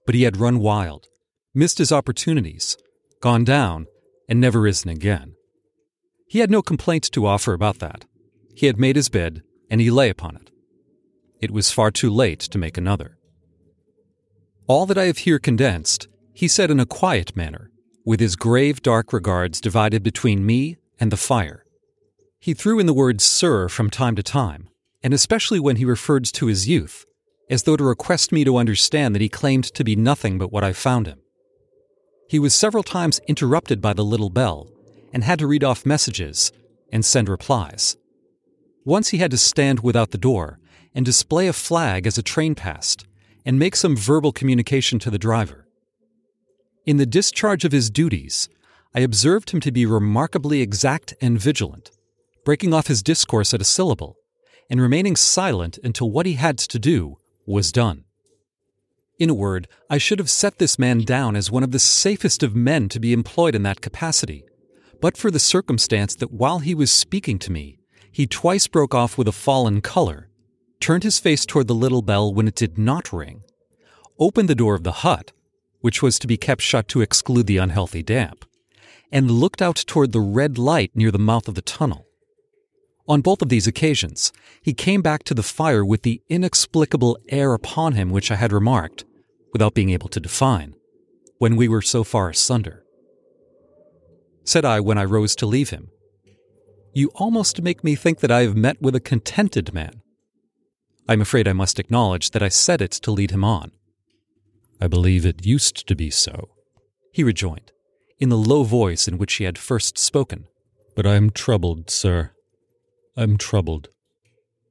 But 0.05 0.15
he 0.15 0.23
had 0.23 0.37
run 0.37 0.59
wild, 0.59 1.07
missed 1.53 1.77
his 1.77 1.91
opportunities, 1.91 2.77
gone 3.21 3.43
down, 3.43 3.87
and 4.29 4.39
never 4.39 4.61
risen 4.61 4.89
again. 4.89 5.35
He 6.27 6.39
had 6.39 6.51
no 6.51 6.61
complaint 6.61 7.03
to 7.13 7.25
offer 7.25 7.53
about 7.53 7.79
that. 7.79 8.05
He 8.55 8.65
had 8.65 8.79
made 8.79 8.95
his 8.95 9.09
bed, 9.09 9.41
and 9.69 9.81
he 9.81 9.91
lay 9.91 10.09
upon 10.09 10.35
it. 10.35 10.51
It 11.39 11.51
was 11.51 11.71
far 11.71 11.91
too 11.91 12.09
late 12.09 12.39
to 12.39 12.57
make 12.57 12.77
another. 12.77 13.17
All 14.67 14.85
that 14.85 14.97
I 14.97 15.05
have 15.05 15.19
here 15.19 15.39
condensed, 15.39 16.07
he 16.33 16.47
said 16.47 16.71
in 16.71 16.79
a 16.79 16.85
quiet 16.85 17.35
manner, 17.35 17.71
with 18.05 18.19
his 18.19 18.35
grave 18.35 18.81
dark 18.81 19.13
regards 19.13 19.61
divided 19.61 20.03
between 20.03 20.45
me 20.45 20.77
and 20.99 21.11
the 21.11 21.17
fire. 21.17 21.65
He 22.39 22.53
threw 22.53 22.79
in 22.79 22.85
the 22.85 22.93
word 22.93 23.21
sir 23.21 23.67
from 23.67 23.89
time 23.89 24.15
to 24.15 24.23
time, 24.23 24.69
and 25.03 25.13
especially 25.13 25.59
when 25.59 25.77
he 25.77 25.85
referred 25.85 26.25
to 26.25 26.47
his 26.47 26.67
youth, 26.67 27.05
as 27.49 27.63
though 27.63 27.77
to 27.77 27.83
request 27.83 28.31
me 28.31 28.43
to 28.43 28.57
understand 28.57 29.15
that 29.15 29.21
he 29.21 29.29
claimed 29.29 29.65
to 29.65 29.83
be 29.83 29.95
nothing 29.95 30.37
but 30.37 30.51
what 30.51 30.63
I 30.63 30.73
found 30.73 31.07
him. 31.07 31.19
He 32.29 32.39
was 32.39 32.53
several 32.53 32.83
times 32.83 33.19
interrupted 33.27 33.81
by 33.81 33.93
the 33.93 34.03
little 34.03 34.29
bell, 34.29 34.69
and 35.13 35.23
had 35.23 35.39
to 35.39 35.47
read 35.47 35.63
off 35.63 35.85
messages 35.85 36.51
and 36.91 37.03
send 37.05 37.29
replies. 37.29 37.97
Once 38.87 39.09
he 39.09 39.17
had 39.17 39.31
to 39.31 39.37
stand 39.37 39.81
without 39.81 40.11
the 40.11 40.17
door 40.17 40.59
and 40.95 41.05
display 41.05 41.49
a 41.49 41.51
flag 41.51 42.07
as 42.07 42.17
a 42.17 42.23
train 42.23 42.55
passed 42.55 43.05
and 43.45 43.59
make 43.59 43.75
some 43.75 43.97
verbal 43.97 44.31
communication 44.31 44.97
to 44.97 45.11
the 45.11 45.19
driver. 45.19 45.67
In 46.85 46.95
the 46.95 47.05
discharge 47.05 47.65
of 47.65 47.73
his 47.73 47.89
duties, 47.89 48.47
I 48.95 49.01
observed 49.01 49.49
him 49.49 49.59
to 49.59 49.73
be 49.73 49.85
remarkably 49.85 50.61
exact 50.61 51.13
and 51.19 51.37
vigilant, 51.37 51.91
breaking 52.45 52.73
off 52.73 52.87
his 52.87 53.03
discourse 53.03 53.53
at 53.53 53.59
a 53.59 53.65
syllable 53.65 54.15
and 54.69 54.79
remaining 54.79 55.17
silent 55.17 55.77
until 55.83 56.09
what 56.09 56.25
he 56.25 56.35
had 56.35 56.57
to 56.59 56.79
do 56.79 57.17
was 57.45 57.73
done. 57.73 58.05
In 59.19 59.29
a 59.29 59.33
word, 59.33 59.67
I 59.89 59.97
should 59.97 60.19
have 60.19 60.29
set 60.29 60.59
this 60.59 60.79
man 60.79 60.99
down 60.99 61.35
as 61.35 61.51
one 61.51 61.63
of 61.63 61.73
the 61.73 61.79
safest 61.79 62.41
of 62.41 62.55
men 62.55 62.87
to 62.87 63.01
be 63.01 63.11
employed 63.11 63.53
in 63.53 63.63
that 63.63 63.81
capacity, 63.81 64.45
but 65.01 65.17
for 65.17 65.29
the 65.29 65.39
circumstance 65.39 66.15
that 66.15 66.31
while 66.31 66.59
he 66.59 66.73
was 66.73 66.89
speaking 66.89 67.37
to 67.39 67.51
me, 67.51 67.79
he 68.17 68.25
twice 68.25 68.65
broke 68.65 68.95
off 68.95 69.15
with 69.15 69.27
a 69.27 69.31
fallen 69.31 69.79
color, 69.79 70.27
turned 70.79 71.03
his 71.03 71.19
face 71.19 71.45
toward 71.45 71.67
the 71.67 71.75
little 71.75 72.01
bell 72.01 72.33
when 72.33 72.47
it 72.47 72.55
did 72.55 72.75
not 72.75 73.13
ring, 73.13 73.43
opened 74.17 74.49
the 74.49 74.55
door 74.55 74.73
of 74.73 74.81
the 74.81 75.03
hut, 75.03 75.33
which 75.81 76.01
was 76.01 76.17
to 76.17 76.25
be 76.25 76.35
kept 76.35 76.63
shut 76.63 76.87
to 76.87 77.01
exclude 77.01 77.45
the 77.45 77.57
unhealthy 77.57 78.01
damp, 78.01 78.43
and 79.11 79.29
looked 79.29 79.61
out 79.61 79.75
toward 79.85 80.13
the 80.13 80.19
red 80.19 80.57
light 80.57 80.89
near 80.95 81.11
the 81.11 81.19
mouth 81.19 81.47
of 81.47 81.53
the 81.53 81.61
tunnel. 81.61 82.07
On 83.07 83.21
both 83.21 83.43
of 83.43 83.49
these 83.49 83.67
occasions, 83.67 84.33
he 84.63 84.73
came 84.73 85.03
back 85.03 85.21
to 85.25 85.35
the 85.35 85.43
fire 85.43 85.85
with 85.85 86.01
the 86.01 86.19
inexplicable 86.27 87.19
air 87.29 87.53
upon 87.53 87.93
him 87.93 88.09
which 88.09 88.31
I 88.31 88.35
had 88.35 88.51
remarked, 88.51 89.05
without 89.53 89.75
being 89.75 89.91
able 89.91 90.09
to 90.09 90.19
define, 90.19 90.73
when 91.37 91.55
we 91.55 91.67
were 91.67 91.83
so 91.83 92.03
far 92.03 92.31
asunder. 92.31 92.83
Said 94.43 94.65
I 94.65 94.79
when 94.79 94.97
I 94.97 95.03
rose 95.03 95.35
to 95.35 95.45
leave 95.45 95.69
him, 95.69 95.91
You 96.97 97.11
almost 97.13 97.61
make 97.61 97.83
me 97.83 97.93
think 97.93 98.21
that 98.21 98.31
I 98.31 98.41
have 98.41 98.57
met 98.57 98.81
with 98.81 98.95
a 98.95 98.99
contented 98.99 99.71
man. 99.71 100.01
I'm 101.07 101.21
afraid 101.21 101.47
I 101.47 101.53
must 101.53 101.77
acknowledge 101.77 102.31
that 102.31 102.41
I 102.41 102.49
said 102.49 102.81
it 102.81 102.89
to 103.03 103.11
lead 103.11 103.29
him 103.29 103.43
on. 103.43 103.69
I 104.81 104.87
believe 104.87 105.23
it 105.23 105.45
used 105.45 105.87
to 105.87 105.95
be 105.95 106.09
so, 106.09 106.49
he 107.13 107.23
rejoined, 107.23 107.71
in 108.17 108.29
the 108.29 108.35
low 108.35 108.63
voice 108.63 109.07
in 109.07 109.19
which 109.19 109.35
he 109.35 109.43
had 109.43 109.59
first 109.59 109.99
spoken. 109.99 110.47
But 110.95 111.05
I 111.05 111.13
am 111.13 111.29
troubled, 111.29 111.91
sir. 111.91 112.31
I 113.15 113.21
am 113.21 113.37
troubled. 113.37 113.89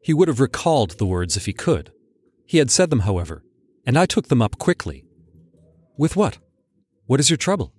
He 0.03 0.13
would 0.13 0.27
have 0.27 0.41
recalled 0.41 0.99
the 0.99 1.07
words 1.07 1.37
if 1.37 1.47
he 1.47 1.53
could. 1.53 1.93
He 2.45 2.59
had 2.59 2.73
said 2.73 2.91
them, 2.91 3.07
however, 3.07 3.45
and 3.87 3.97
I 3.97 4.05
took 4.05 4.27
them 4.27 4.43
up 4.43 4.59
quickly. 4.59 5.05
With 5.97 6.17
what? 6.17 6.39
What 7.07 7.21
is 7.21 7.31
your 7.31 7.37
trouble? 7.37 7.73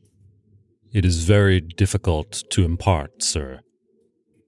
It 0.94 1.04
is 1.04 1.26
very 1.26 1.60
difficult 1.60 2.46
to 2.52 2.64
impart, 2.64 3.22
sir. 3.24 3.60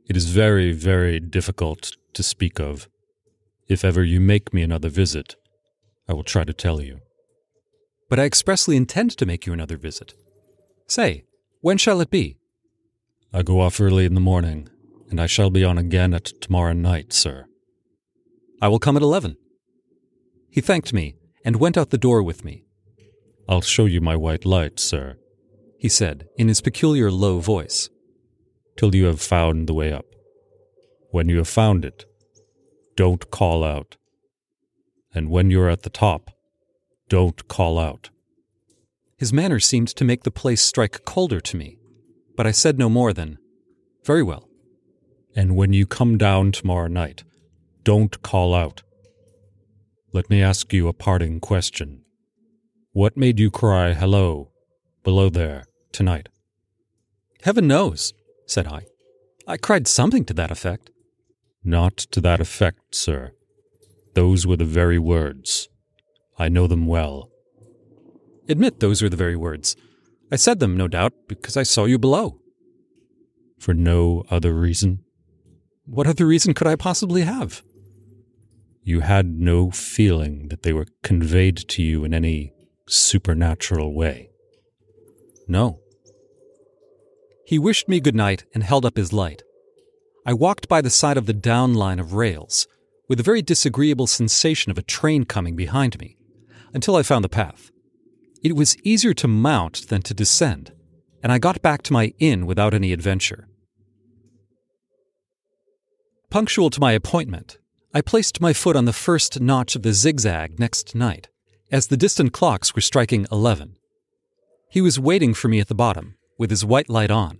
It 0.10 0.18
is 0.18 0.26
very, 0.26 0.72
very 0.72 1.20
difficult 1.20 1.92
to 2.14 2.24
speak 2.24 2.60
of. 2.60 2.90
If 3.68 3.86
ever 3.86 4.04
you 4.04 4.20
make 4.20 4.52
me 4.52 4.64
another 4.64 4.90
visit, 4.90 5.36
I 6.08 6.14
will 6.14 6.24
try 6.24 6.44
to 6.44 6.52
tell 6.52 6.82
you. 6.82 7.02
But 8.10 8.20
I 8.20 8.24
expressly 8.24 8.76
intend 8.76 9.12
to 9.18 9.28
make 9.28 9.46
you 9.46 9.54
another 9.54 9.78
visit. 9.78 10.16
Say, 10.88 11.26
when 11.62 11.78
shall 11.78 12.02
it 12.02 12.10
be? 12.10 12.38
I 13.32 13.44
go 13.44 13.62
off 13.62 13.80
early 13.80 14.06
in 14.06 14.16
the 14.16 14.20
morning, 14.20 14.68
and 15.12 15.22
I 15.22 15.28
shall 15.28 15.52
be 15.52 15.64
on 15.64 15.78
again 15.78 16.16
at 16.16 16.26
tomorrow 16.42 16.74
night, 16.74 17.14
sir. 17.14 17.46
I 18.60 18.68
will 18.68 18.80
come 18.80 18.98
at 18.98 19.04
eleven. 19.04 19.38
He 20.50 20.60
thanked 20.60 20.92
me 20.92 21.18
and 21.46 21.58
went 21.58 21.78
out 21.78 21.92
the 21.92 22.00
door 22.00 22.24
with 22.24 22.44
me. 22.44 22.64
I'll 23.48 23.62
show 23.62 23.86
you 23.86 24.02
my 24.02 24.16
white 24.16 24.44
light, 24.44 24.80
sir, 24.80 25.18
he 25.78 25.88
said 25.88 26.26
in 26.36 26.48
his 26.48 26.62
peculiar 26.62 27.12
low 27.12 27.38
voice. 27.38 27.92
Till 28.80 28.96
you 28.96 29.08
have 29.08 29.20
found 29.20 29.68
the 29.68 29.74
way 29.74 29.92
up. 29.92 30.06
When 31.12 31.28
you 31.28 31.36
have 31.40 31.50
found 31.50 31.84
it, 31.84 32.06
don't 32.96 33.30
call 33.30 33.62
out. 33.62 33.98
And 35.14 35.30
when 35.30 35.52
you're 35.52 35.70
at 35.70 35.82
the 35.82 35.90
top, 35.90 36.32
don't 37.10 37.46
call 37.50 37.78
out. 37.78 38.10
His 39.18 39.34
manner 39.34 39.60
seemed 39.60 39.90
to 39.90 40.06
make 40.06 40.24
the 40.24 40.32
place 40.32 40.62
strike 40.62 41.04
colder 41.04 41.42
to 41.42 41.58
me, 41.58 41.78
but 42.38 42.48
I 42.48 42.52
said 42.52 42.80
no 42.80 42.88
more 42.88 43.12
than, 43.12 43.38
Very 44.06 44.24
well. 44.24 44.48
And 45.36 45.58
when 45.58 45.74
you 45.74 45.86
come 45.86 46.18
down 46.18 46.54
tomorrow 46.54 46.88
night, 46.88 47.26
don't 47.84 48.22
call 48.22 48.56
out. 48.56 48.84
Let 50.14 50.30
me 50.30 50.42
ask 50.42 50.72
you 50.72 50.88
a 50.88 50.94
parting 50.94 51.42
question. 51.42 52.06
What 52.94 53.18
made 53.18 53.42
you 53.42 53.52
cry 53.52 53.92
hello 53.92 54.54
below 55.04 55.28
there 55.28 55.66
tonight? 55.92 56.30
Heaven 57.42 57.68
knows, 57.68 58.14
said 58.50 58.68
I. 58.68 58.86
I 59.48 59.58
cried 59.58 59.88
something 59.88 60.26
to 60.26 60.34
that 60.34 60.52
effect. 60.52 60.92
Not 61.64 61.98
to 61.98 62.22
that 62.22 62.40
effect, 62.40 62.96
sir. 62.96 63.32
Those 64.14 64.48
were 64.48 64.58
the 64.58 64.66
very 64.66 65.00
words. 65.00 65.70
I 66.38 66.50
know 66.50 66.68
them 66.68 66.88
well. 66.88 67.30
Admit 68.48 68.80
those 68.80 69.02
were 69.02 69.10
the 69.10 69.18
very 69.18 69.36
words. 69.36 69.76
I 70.32 70.36
said 70.36 70.60
them, 70.60 70.78
no 70.78 70.88
doubt, 70.88 71.14
because 71.28 71.58
I 71.58 71.64
saw 71.64 71.86
you 71.86 72.00
below. 72.00 72.40
For 73.60 73.74
no 73.74 74.24
other 74.30 74.54
reason? 74.54 75.04
What 75.86 76.08
other 76.08 76.26
reason 76.26 76.54
could 76.54 76.68
I 76.68 76.76
possibly 76.76 77.24
have? 77.24 77.64
You 78.84 79.02
had 79.02 79.28
no 79.28 79.72
feeling 79.72 80.48
that 80.48 80.64
they 80.64 80.74
were 80.74 80.88
conveyed 81.04 81.58
to 81.70 81.84
you 81.84 82.04
in 82.04 82.14
any 82.14 82.54
supernatural 82.88 83.94
way. 83.94 84.30
No. 85.48 85.80
He 87.50 87.58
wished 87.58 87.90
me 87.90 88.00
good 88.00 88.14
night 88.14 88.46
and 88.54 88.62
held 88.62 88.86
up 88.86 88.96
his 88.96 89.12
light. 89.12 89.42
I 90.24 90.34
walked 90.34 90.68
by 90.68 90.82
the 90.82 90.92
side 90.92 91.18
of 91.18 91.26
the 91.26 91.34
down 91.34 91.74
line 91.74 91.98
of 91.98 92.14
rails, 92.14 92.68
with 93.08 93.20
a 93.20 93.24
very 93.24 93.42
disagreeable 93.42 94.06
sensation 94.06 94.70
of 94.70 94.78
a 94.78 94.84
train 94.84 95.24
coming 95.24 95.56
behind 95.56 96.00
me, 96.00 96.16
until 96.76 96.96
I 96.96 97.02
found 97.02 97.26
the 97.26 97.28
path. 97.30 97.72
It 98.44 98.56
was 98.56 98.78
easier 98.84 99.16
to 99.16 99.28
mount 99.28 99.88
than 99.88 100.04
to 100.04 100.14
descend, 100.14 100.74
and 101.24 101.32
I 101.32 101.40
got 101.40 101.64
back 101.64 101.82
to 101.84 101.94
my 101.94 102.14
inn 102.20 102.46
without 102.46 102.76
any 102.76 102.94
adventure. 102.94 103.48
Punctual 106.30 106.70
to 106.70 106.80
my 106.80 106.92
appointment, 106.92 107.58
I 107.96 108.02
placed 108.02 108.40
my 108.40 108.54
foot 108.54 108.76
on 108.76 108.86
the 108.86 108.94
first 108.94 109.42
notch 109.42 109.76
of 109.76 109.82
the 109.82 109.94
zigzag 109.94 110.60
next 110.60 110.94
night, 110.94 111.30
as 111.72 111.88
the 111.88 111.98
distant 111.98 112.32
clocks 112.32 112.76
were 112.76 112.82
striking 112.82 113.26
eleven. 113.32 113.76
He 114.70 114.82
was 114.82 115.00
waiting 115.00 115.34
for 115.34 115.48
me 115.48 115.60
at 115.60 115.68
the 115.68 115.74
bottom, 115.74 116.14
with 116.40 116.50
his 116.50 116.66
white 116.66 116.90
light 116.90 117.12
on. 117.12 117.40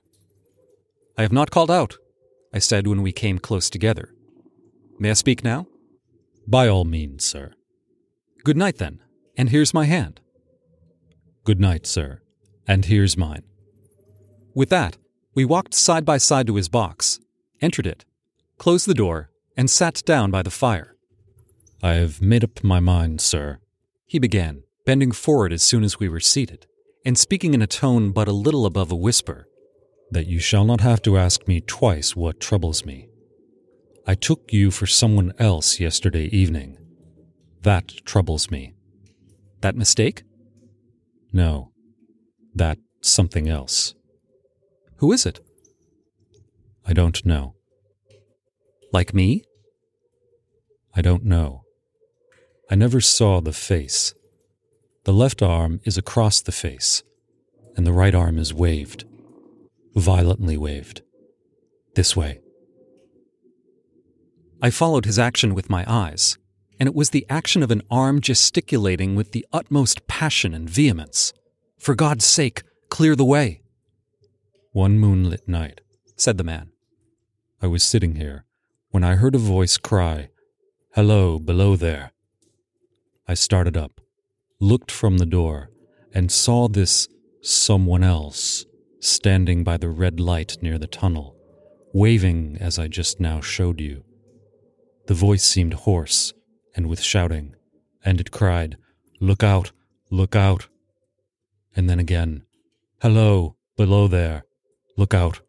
I 1.18 1.24
have 1.24 1.32
not 1.32 1.50
called 1.50 1.72
out, 1.72 1.98
I 2.54 2.60
said 2.60 2.86
when 2.86 3.02
we 3.02 3.12
came 3.12 3.40
close 3.40 3.70
together. 3.70 4.14
May 5.00 5.10
I 5.10 5.14
speak 5.14 5.44
now? 5.44 5.66
By 6.46 6.68
all 6.68 6.86
means, 6.86 7.26
sir. 7.26 7.54
Good 8.44 8.58
night, 8.58 8.78
then, 8.78 9.00
and 9.38 9.50
here's 9.50 9.74
my 9.74 9.86
hand. 9.86 10.20
Good 11.46 11.60
night, 11.60 11.88
sir, 11.88 12.22
and 12.68 12.86
here's 12.86 13.18
mine. 13.18 13.44
With 14.54 14.70
that, 14.70 14.98
we 15.34 15.46
walked 15.46 15.74
side 15.74 16.06
by 16.06 16.18
side 16.18 16.48
to 16.48 16.56
his 16.56 16.68
box, 16.70 17.20
entered 17.62 17.88
it, 17.88 18.04
closed 18.58 18.88
the 18.88 18.94
door, 18.94 19.30
and 19.56 19.70
sat 19.70 20.02
down 20.06 20.32
by 20.32 20.42
the 20.42 20.52
fire. 20.52 20.96
I 21.82 21.94
have 21.94 22.22
made 22.22 22.44
up 22.44 22.64
my 22.64 22.80
mind, 22.80 23.22
sir, 23.22 23.60
he 24.06 24.20
began, 24.20 24.64
bending 24.86 25.12
forward 25.12 25.54
as 25.54 25.64
soon 25.64 25.84
as 25.84 26.00
we 26.00 26.10
were 26.10 26.20
seated, 26.20 26.66
and 27.10 27.18
speaking 27.18 27.56
in 27.56 27.62
a 27.64 27.66
tone 27.66 28.12
but 28.12 28.28
a 28.28 28.32
little 28.32 28.68
above 28.68 28.92
a 28.92 28.96
whisper, 28.96 29.48
that 30.12 30.28
you 30.28 30.38
shall 30.38 30.64
not 30.64 30.80
have 30.82 31.02
to 31.02 31.18
ask 31.18 31.48
me 31.48 31.60
twice 31.60 32.16
what 32.16 32.40
troubles 32.40 32.86
me. 32.86 33.10
I 34.06 34.14
took 34.14 34.54
you 34.54 34.70
for 34.70 34.86
someone 34.86 35.34
else 35.40 35.80
yesterday 35.80 36.26
evening. 36.26 36.78
That 37.64 38.06
troubles 38.06 38.52
me. 38.52 38.76
That 39.62 39.76
mistake? 39.76 40.22
No, 41.34 41.72
that 42.54 42.78
something 43.02 43.50
else. 43.50 43.96
Who 44.98 45.12
is 45.12 45.26
it? 45.26 45.40
I 46.86 46.94
don't 46.94 47.26
know. 47.26 47.56
Like 48.94 49.16
me? 49.16 49.46
I 50.96 51.02
don't 51.02 51.26
know. 51.26 51.64
I 52.70 52.76
never 52.76 53.02
saw 53.02 53.42
the 53.42 53.52
face. 53.52 54.14
The 55.10 55.16
left 55.16 55.42
arm 55.42 55.82
is 55.86 55.98
across 55.98 56.40
the 56.40 56.52
face, 56.52 57.02
and 57.76 57.84
the 57.84 57.92
right 57.92 58.14
arm 58.14 58.38
is 58.38 58.54
waved, 58.54 59.06
violently 59.96 60.56
waved. 60.56 61.02
This 61.96 62.16
way. 62.16 62.42
I 64.62 64.70
followed 64.70 65.06
his 65.06 65.18
action 65.18 65.56
with 65.56 65.68
my 65.68 65.84
eyes, 65.88 66.38
and 66.80 66.86
it 66.86 66.94
was 66.94 67.10
the 67.10 67.26
action 67.28 67.64
of 67.64 67.72
an 67.72 67.82
arm 67.90 68.22
gesticulating 68.22 69.16
with 69.16 69.32
the 69.32 69.48
utmost 69.52 70.06
passion 70.06 70.54
and 70.54 70.70
vehemence. 70.70 71.34
For 71.80 71.96
God's 71.96 72.26
sake, 72.26 72.62
clear 72.90 73.16
the 73.16 73.26
way. 73.26 73.64
One 74.74 75.00
moonlit 75.00 75.48
night, 75.48 75.82
said 76.18 76.38
the 76.38 76.44
man. 76.44 76.70
I 77.64 77.66
was 77.66 77.82
sitting 77.82 78.14
here 78.14 78.46
when 78.92 79.04
I 79.04 79.16
heard 79.16 79.34
a 79.34 79.40
voice 79.40 79.80
cry, 79.80 80.30
Hello, 80.94 81.40
below 81.40 81.76
there. 81.76 82.12
I 83.28 83.34
started 83.34 83.76
up, 83.76 84.02
looked 84.60 84.92
from 84.92 85.18
the 85.18 85.26
door, 85.26 85.70
and 86.14 86.32
saw 86.32 86.68
this 86.68 87.08
someone 87.42 88.04
else 88.04 88.66
standing 89.00 89.64
by 89.64 89.78
the 89.78 89.90
red 89.90 90.20
light 90.20 90.58
near 90.62 90.78
the 90.78 90.88
tunnel, 90.88 91.36
waving 91.94 92.58
as 92.60 92.78
I 92.78 92.88
just 92.88 93.20
now 93.20 93.40
showed 93.40 93.80
you. 93.80 94.04
The 95.08 95.14
voice 95.14 95.44
seemed 95.44 95.74
hoarse 95.74 96.34
and 96.76 96.88
with 96.88 97.02
shouting, 97.02 97.56
and 98.04 98.20
it 98.20 98.32
cried, 98.32 98.78
Look 99.20 99.44
out, 99.44 99.72
look 100.12 100.36
out. 100.36 100.68
And 101.76 101.90
then 101.90 102.00
again, 102.00 102.44
Hello, 103.02 103.56
below 103.78 104.08
there, 104.08 104.44
look 104.98 105.14
out. 105.14 105.40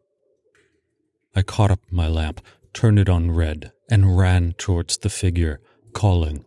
I 1.35 1.41
caught 1.41 1.71
up 1.71 1.79
my 1.91 2.07
lamp, 2.07 2.41
turned 2.73 2.99
it 2.99 3.09
on 3.09 3.31
red, 3.31 3.71
and 3.89 4.17
ran 4.17 4.53
towards 4.53 4.97
the 4.97 5.09
figure, 5.09 5.59
calling, 5.93 6.45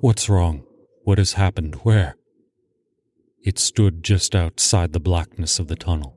What's 0.00 0.28
wrong? 0.28 0.64
What 1.06 1.18
has 1.18 1.34
happened? 1.34 1.76
Where? 1.84 2.16
It 3.40 3.60
stood 3.60 4.02
just 4.02 4.34
outside 4.34 4.92
the 4.92 4.98
blackness 4.98 5.60
of 5.60 5.68
the 5.68 5.76
tunnel. 5.76 6.16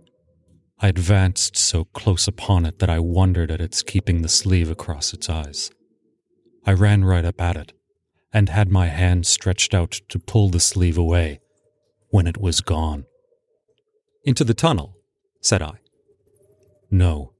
I 0.79 0.87
advanced 0.87 1.55
so 1.55 1.83
close 1.83 2.27
upon 2.27 2.65
it 2.65 2.79
that 2.79 2.89
I 2.89 2.97
wondered 2.97 3.51
at 3.51 3.61
its 3.61 3.83
keeping 3.83 4.23
the 4.23 4.27
sleeve 4.27 4.71
across 4.71 5.13
its 5.13 5.29
eyes. 5.29 5.69
I 6.65 6.73
ran 6.73 7.05
right 7.05 7.23
up 7.23 7.39
at 7.39 7.55
it, 7.55 7.71
and 8.33 8.49
had 8.49 8.71
my 8.71 8.87
hand 8.87 9.27
stretched 9.27 9.75
out 9.75 9.91
to 10.09 10.17
pull 10.17 10.49
the 10.49 10.59
sleeve 10.59 10.97
away, 10.97 11.39
when 12.09 12.25
it 12.25 12.41
was 12.41 12.59
gone. 12.59 13.05
Into 14.23 14.43
the 14.43 14.55
tunnel, 14.55 14.95
said 15.39 15.61
I. 15.61 15.81
No. 16.89 17.33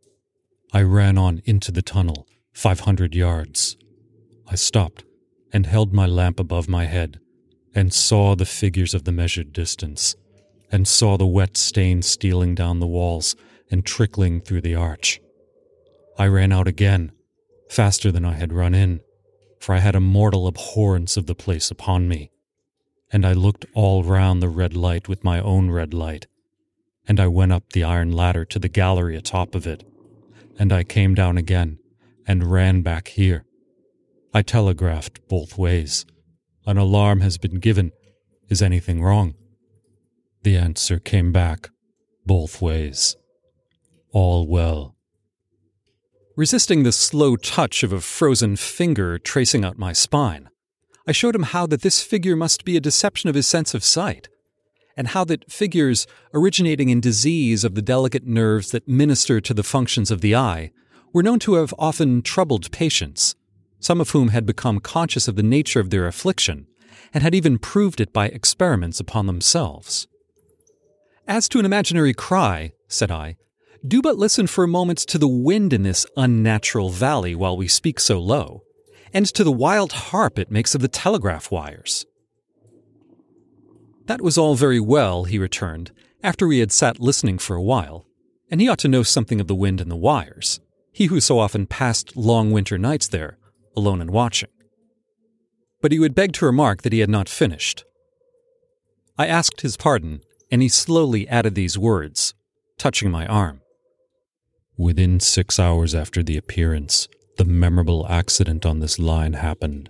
I 0.71 0.83
ran 0.83 1.17
on 1.17 1.41
into 1.45 1.71
the 1.71 1.81
tunnel, 1.81 2.27
five 2.53 2.81
hundred 2.81 3.15
yards. 3.15 3.75
I 4.47 4.53
stopped 4.53 5.03
and 5.51 5.65
held 5.65 5.95
my 5.95 6.05
lamp 6.05 6.39
above 6.39 6.69
my 6.69 6.85
head 6.85 7.19
and 7.75 7.93
saw 7.93 8.35
the 8.35 8.45
figures 8.45 8.93
of 8.93 9.03
the 9.03 9.11
measured 9.11 9.53
distance, 9.53 10.15
and 10.71 10.87
saw 10.87 11.17
the 11.17 11.27
wet 11.27 11.57
stain 11.57 12.01
stealing 12.01 12.55
down 12.55 12.79
the 12.79 12.87
walls 12.87 13.35
and 13.71 13.85
trickling 13.85 14.41
through 14.41 14.61
the 14.61 14.75
arch. 14.75 15.19
I 16.17 16.27
ran 16.27 16.51
out 16.51 16.67
again, 16.67 17.11
faster 17.69 18.11
than 18.11 18.25
I 18.25 18.33
had 18.33 18.51
run 18.51 18.73
in, 18.73 19.01
for 19.59 19.75
I 19.75 19.79
had 19.79 19.95
a 19.95 19.99
mortal 19.99 20.47
abhorrence 20.47 21.17
of 21.17 21.27
the 21.27 21.35
place 21.35 21.69
upon 21.69 22.07
me. 22.07 22.31
And 23.11 23.25
I 23.25 23.33
looked 23.33 23.65
all 23.73 24.03
round 24.03 24.41
the 24.41 24.49
red 24.49 24.75
light 24.75 25.07
with 25.07 25.23
my 25.23 25.39
own 25.41 25.71
red 25.71 25.93
light, 25.93 26.27
and 27.07 27.19
I 27.19 27.27
went 27.27 27.51
up 27.51 27.71
the 27.71 27.83
iron 27.83 28.11
ladder 28.11 28.45
to 28.45 28.59
the 28.59 28.69
gallery 28.69 29.15
atop 29.15 29.55
of 29.55 29.65
it, 29.65 29.83
and 30.57 30.71
I 30.71 30.83
came 30.83 31.15
down 31.15 31.37
again 31.37 31.79
and 32.27 32.51
ran 32.51 32.81
back 32.81 33.09
here. 33.09 33.45
I 34.33 34.43
telegraphed 34.43 35.27
both 35.27 35.57
ways 35.57 36.05
an 36.65 36.77
alarm 36.77 37.21
has 37.21 37.37
been 37.37 37.59
given. 37.59 37.91
Is 38.49 38.61
anything 38.61 39.01
wrong? 39.01 39.35
The 40.43 40.57
answer 40.57 40.99
came 40.99 41.31
back, 41.31 41.69
both 42.25 42.61
ways. 42.61 43.15
All 44.11 44.47
well. 44.47 44.95
Resisting 46.35 46.83
the 46.83 46.91
slow 46.91 47.35
touch 47.35 47.83
of 47.83 47.91
a 47.91 47.99
frozen 47.99 48.55
finger 48.55 49.19
tracing 49.19 49.65
out 49.65 49.77
my 49.77 49.91
spine, 49.93 50.49
I 51.05 51.11
showed 51.11 51.35
him 51.35 51.43
how 51.43 51.67
that 51.67 51.81
this 51.81 52.01
figure 52.01 52.35
must 52.35 52.65
be 52.65 52.77
a 52.77 52.81
deception 52.81 53.29
of 53.29 53.35
his 53.35 53.47
sense 53.47 53.73
of 53.73 53.83
sight, 53.83 54.29
and 54.95 55.09
how 55.09 55.23
that 55.25 55.51
figures 55.51 56.07
originating 56.33 56.89
in 56.89 57.01
disease 57.01 57.63
of 57.63 57.75
the 57.75 57.81
delicate 57.81 58.25
nerves 58.25 58.71
that 58.71 58.87
minister 58.87 59.41
to 59.41 59.53
the 59.53 59.63
functions 59.63 60.11
of 60.11 60.21
the 60.21 60.35
eye 60.35 60.71
were 61.11 61.23
known 61.23 61.39
to 61.39 61.55
have 61.55 61.73
often 61.77 62.21
troubled 62.21 62.71
patients, 62.71 63.35
some 63.79 64.01
of 64.01 64.11
whom 64.11 64.29
had 64.29 64.45
become 64.45 64.79
conscious 64.79 65.27
of 65.27 65.35
the 65.35 65.43
nature 65.43 65.79
of 65.79 65.89
their 65.89 66.07
affliction 66.07 66.67
and 67.13 67.23
had 67.23 67.33
even 67.33 67.57
proved 67.57 67.99
it 68.01 68.13
by 68.13 68.27
experiments 68.27 68.99
upon 68.99 69.25
themselves. 69.25 70.07
As 71.27 71.47
to 71.49 71.59
an 71.59 71.65
imaginary 71.65 72.13
cry, 72.13 72.73
said 72.87 73.11
I, 73.11 73.37
do 73.87 74.01
but 74.01 74.17
listen 74.17 74.47
for 74.47 74.63
a 74.63 74.67
moment 74.67 74.99
to 74.99 75.17
the 75.17 75.27
wind 75.27 75.71
in 75.73 75.83
this 75.83 76.05
unnatural 76.17 76.89
valley 76.89 77.33
while 77.33 77.55
we 77.55 77.67
speak 77.67 77.99
so 77.99 78.19
low, 78.19 78.63
and 79.13 79.25
to 79.27 79.43
the 79.43 79.51
wild 79.51 79.93
harp 79.93 80.37
it 80.37 80.51
makes 80.51 80.75
of 80.75 80.81
the 80.81 80.87
telegraph 80.87 81.51
wires. 81.51 82.05
That 84.05 84.21
was 84.21 84.37
all 84.37 84.55
very 84.55 84.79
well, 84.79 85.23
he 85.23 85.39
returned, 85.39 85.91
after 86.21 86.47
we 86.47 86.59
had 86.59 86.71
sat 86.71 86.99
listening 86.99 87.37
for 87.37 87.55
a 87.55 87.61
while, 87.61 88.05
and 88.51 88.59
he 88.59 88.67
ought 88.67 88.79
to 88.79 88.87
know 88.87 89.03
something 89.03 89.39
of 89.39 89.47
the 89.47 89.55
wind 89.55 89.79
and 89.79 89.89
the 89.89 89.95
wires, 89.95 90.59
he 90.91 91.05
who 91.05 91.21
so 91.21 91.39
often 91.39 91.65
passed 91.65 92.17
long 92.17 92.51
winter 92.51 92.77
nights 92.77 93.07
there, 93.07 93.37
alone 93.79 94.01
and 94.01 94.11
watching. 94.11 94.49
But 95.81 95.91
he 95.91 95.99
would 95.99 96.13
beg 96.13 96.33
to 96.33 96.45
remark 96.45 96.81
that 96.81 96.93
he 96.93 96.99
had 96.99 97.09
not 97.09 97.29
finished. 97.29 97.85
I 99.17 99.27
asked 99.27 99.61
his 99.61 99.77
pardon, 99.77 100.21
and 100.51 100.61
he 100.61 100.69
slowly 100.69 101.27
added 101.27 101.55
these 101.55 101.77
words, 101.77 102.33
touching 102.77 103.09
my 103.09 103.25
arm. 103.25 103.61
Within 104.77 105.19
six 105.19 105.59
hours 105.59 105.93
after 105.95 106.23
the 106.23 106.37
appearance, 106.37 107.07
the 107.37 107.45
memorable 107.45 108.05
accident 108.09 108.65
on 108.65 108.79
this 108.79 108.99
line 108.99 109.33
happened, 109.33 109.89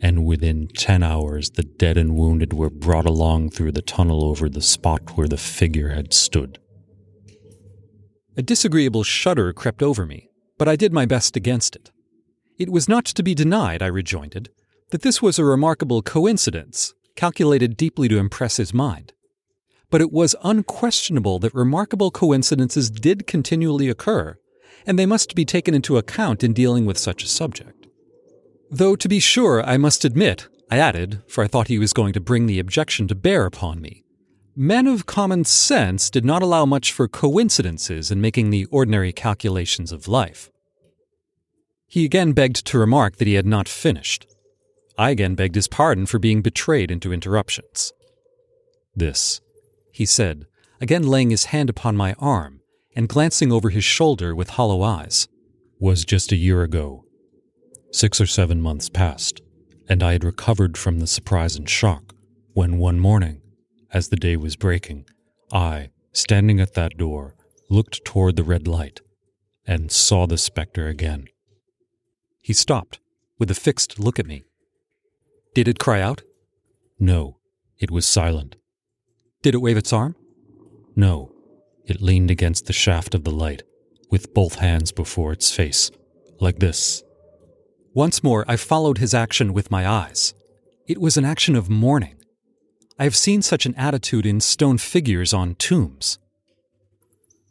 and 0.00 0.24
within 0.24 0.68
ten 0.68 1.02
hours 1.02 1.50
the 1.50 1.62
dead 1.62 1.96
and 1.96 2.16
wounded 2.16 2.52
were 2.52 2.70
brought 2.70 3.06
along 3.06 3.50
through 3.50 3.72
the 3.72 3.82
tunnel 3.82 4.24
over 4.24 4.48
the 4.48 4.62
spot 4.62 5.16
where 5.16 5.28
the 5.28 5.36
figure 5.36 5.90
had 5.90 6.12
stood. 6.14 6.58
A 8.36 8.42
disagreeable 8.42 9.02
shudder 9.02 9.52
crept 9.52 9.82
over 9.82 10.06
me, 10.06 10.30
but 10.58 10.68
I 10.68 10.76
did 10.76 10.92
my 10.92 11.06
best 11.06 11.36
against 11.36 11.74
it. 11.74 11.90
It 12.58 12.70
was 12.70 12.88
not 12.88 13.04
to 13.04 13.22
be 13.22 13.36
denied, 13.36 13.82
I 13.82 13.86
rejoined, 13.86 14.48
that 14.90 15.02
this 15.02 15.22
was 15.22 15.38
a 15.38 15.44
remarkable 15.44 16.02
coincidence, 16.02 16.92
calculated 17.14 17.76
deeply 17.76 18.08
to 18.08 18.18
impress 18.18 18.56
his 18.56 18.74
mind. 18.74 19.12
But 19.90 20.00
it 20.00 20.12
was 20.12 20.34
unquestionable 20.42 21.38
that 21.38 21.54
remarkable 21.54 22.10
coincidences 22.10 22.90
did 22.90 23.28
continually 23.28 23.88
occur, 23.88 24.38
and 24.84 24.98
they 24.98 25.06
must 25.06 25.36
be 25.36 25.44
taken 25.44 25.72
into 25.72 25.98
account 25.98 26.42
in 26.42 26.52
dealing 26.52 26.84
with 26.84 26.98
such 26.98 27.22
a 27.22 27.28
subject. 27.28 27.86
Though, 28.70 28.96
to 28.96 29.08
be 29.08 29.20
sure, 29.20 29.62
I 29.62 29.76
must 29.76 30.04
admit, 30.04 30.48
I 30.68 30.78
added, 30.78 31.22
for 31.28 31.44
I 31.44 31.46
thought 31.46 31.68
he 31.68 31.78
was 31.78 31.92
going 31.92 32.12
to 32.14 32.20
bring 32.20 32.46
the 32.46 32.58
objection 32.58 33.06
to 33.08 33.14
bear 33.14 33.46
upon 33.46 33.80
me, 33.80 34.04
men 34.56 34.88
of 34.88 35.06
common 35.06 35.44
sense 35.44 36.10
did 36.10 36.24
not 36.24 36.42
allow 36.42 36.66
much 36.66 36.92
for 36.92 37.06
coincidences 37.06 38.10
in 38.10 38.20
making 38.20 38.50
the 38.50 38.64
ordinary 38.66 39.12
calculations 39.12 39.92
of 39.92 40.08
life. 40.08 40.50
He 41.88 42.04
again 42.04 42.32
begged 42.32 42.66
to 42.66 42.78
remark 42.78 43.16
that 43.16 43.26
he 43.26 43.34
had 43.34 43.46
not 43.46 43.66
finished. 43.66 44.26
I 44.98 45.10
again 45.10 45.34
begged 45.34 45.54
his 45.54 45.68
pardon 45.68 46.06
for 46.06 46.18
being 46.18 46.42
betrayed 46.42 46.90
into 46.90 47.12
interruptions. 47.12 47.92
This, 48.94 49.40
he 49.92 50.04
said, 50.04 50.46
again 50.80 51.02
laying 51.02 51.30
his 51.30 51.46
hand 51.46 51.70
upon 51.70 51.96
my 51.96 52.14
arm 52.18 52.60
and 52.94 53.08
glancing 53.08 53.50
over 53.50 53.70
his 53.70 53.84
shoulder 53.84 54.34
with 54.34 54.50
hollow 54.50 54.82
eyes, 54.82 55.28
was 55.78 56.04
just 56.04 56.32
a 56.32 56.36
year 56.36 56.62
ago. 56.62 57.04
Six 57.90 58.20
or 58.20 58.26
seven 58.26 58.60
months 58.60 58.88
passed, 58.88 59.40
and 59.88 60.02
I 60.02 60.12
had 60.12 60.24
recovered 60.24 60.76
from 60.76 61.00
the 61.00 61.06
surprise 61.06 61.56
and 61.56 61.68
shock 61.68 62.14
when 62.52 62.78
one 62.78 63.00
morning, 63.00 63.40
as 63.92 64.08
the 64.08 64.16
day 64.16 64.36
was 64.36 64.56
breaking, 64.56 65.06
I, 65.52 65.90
standing 66.12 66.60
at 66.60 66.74
that 66.74 66.98
door, 66.98 67.34
looked 67.70 68.04
toward 68.04 68.36
the 68.36 68.42
red 68.42 68.66
light 68.66 69.00
and 69.66 69.90
saw 69.92 70.26
the 70.26 70.36
spectre 70.38 70.88
again. 70.88 71.28
He 72.40 72.52
stopped, 72.52 73.00
with 73.38 73.50
a 73.50 73.54
fixed 73.54 73.98
look 73.98 74.18
at 74.18 74.26
me. 74.26 74.44
Did 75.54 75.68
it 75.68 75.78
cry 75.78 76.00
out? 76.00 76.22
No, 76.98 77.38
it 77.78 77.90
was 77.90 78.06
silent. 78.06 78.56
Did 79.42 79.54
it 79.54 79.62
wave 79.62 79.76
its 79.76 79.92
arm? 79.92 80.16
No, 80.96 81.32
it 81.84 82.02
leaned 82.02 82.30
against 82.30 82.66
the 82.66 82.72
shaft 82.72 83.14
of 83.14 83.24
the 83.24 83.30
light, 83.30 83.62
with 84.10 84.34
both 84.34 84.56
hands 84.56 84.92
before 84.92 85.32
its 85.32 85.54
face, 85.54 85.90
like 86.40 86.58
this. 86.58 87.02
Once 87.94 88.22
more, 88.22 88.44
I 88.46 88.56
followed 88.56 88.98
his 88.98 89.14
action 89.14 89.52
with 89.52 89.70
my 89.70 89.88
eyes. 89.88 90.34
It 90.86 91.00
was 91.00 91.16
an 91.16 91.24
action 91.24 91.56
of 91.56 91.70
mourning. 91.70 92.16
I 92.98 93.04
have 93.04 93.16
seen 93.16 93.42
such 93.42 93.64
an 93.66 93.74
attitude 93.76 94.26
in 94.26 94.40
stone 94.40 94.78
figures 94.78 95.32
on 95.32 95.54
tombs. 95.54 96.18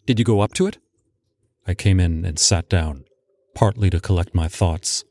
Did 0.05 0.19
you 0.19 0.25
go 0.25 0.41
up 0.41 0.53
to 0.53 0.67
it? 0.67 0.77
I 1.65 1.73
came 1.73 1.99
in 1.99 2.25
and 2.25 2.37
sat 2.39 2.69
down, 2.69 3.05
partly 3.57 3.89
to 3.89 3.99
collect 3.99 4.35
my 4.35 4.47
thoughts, 4.47 5.03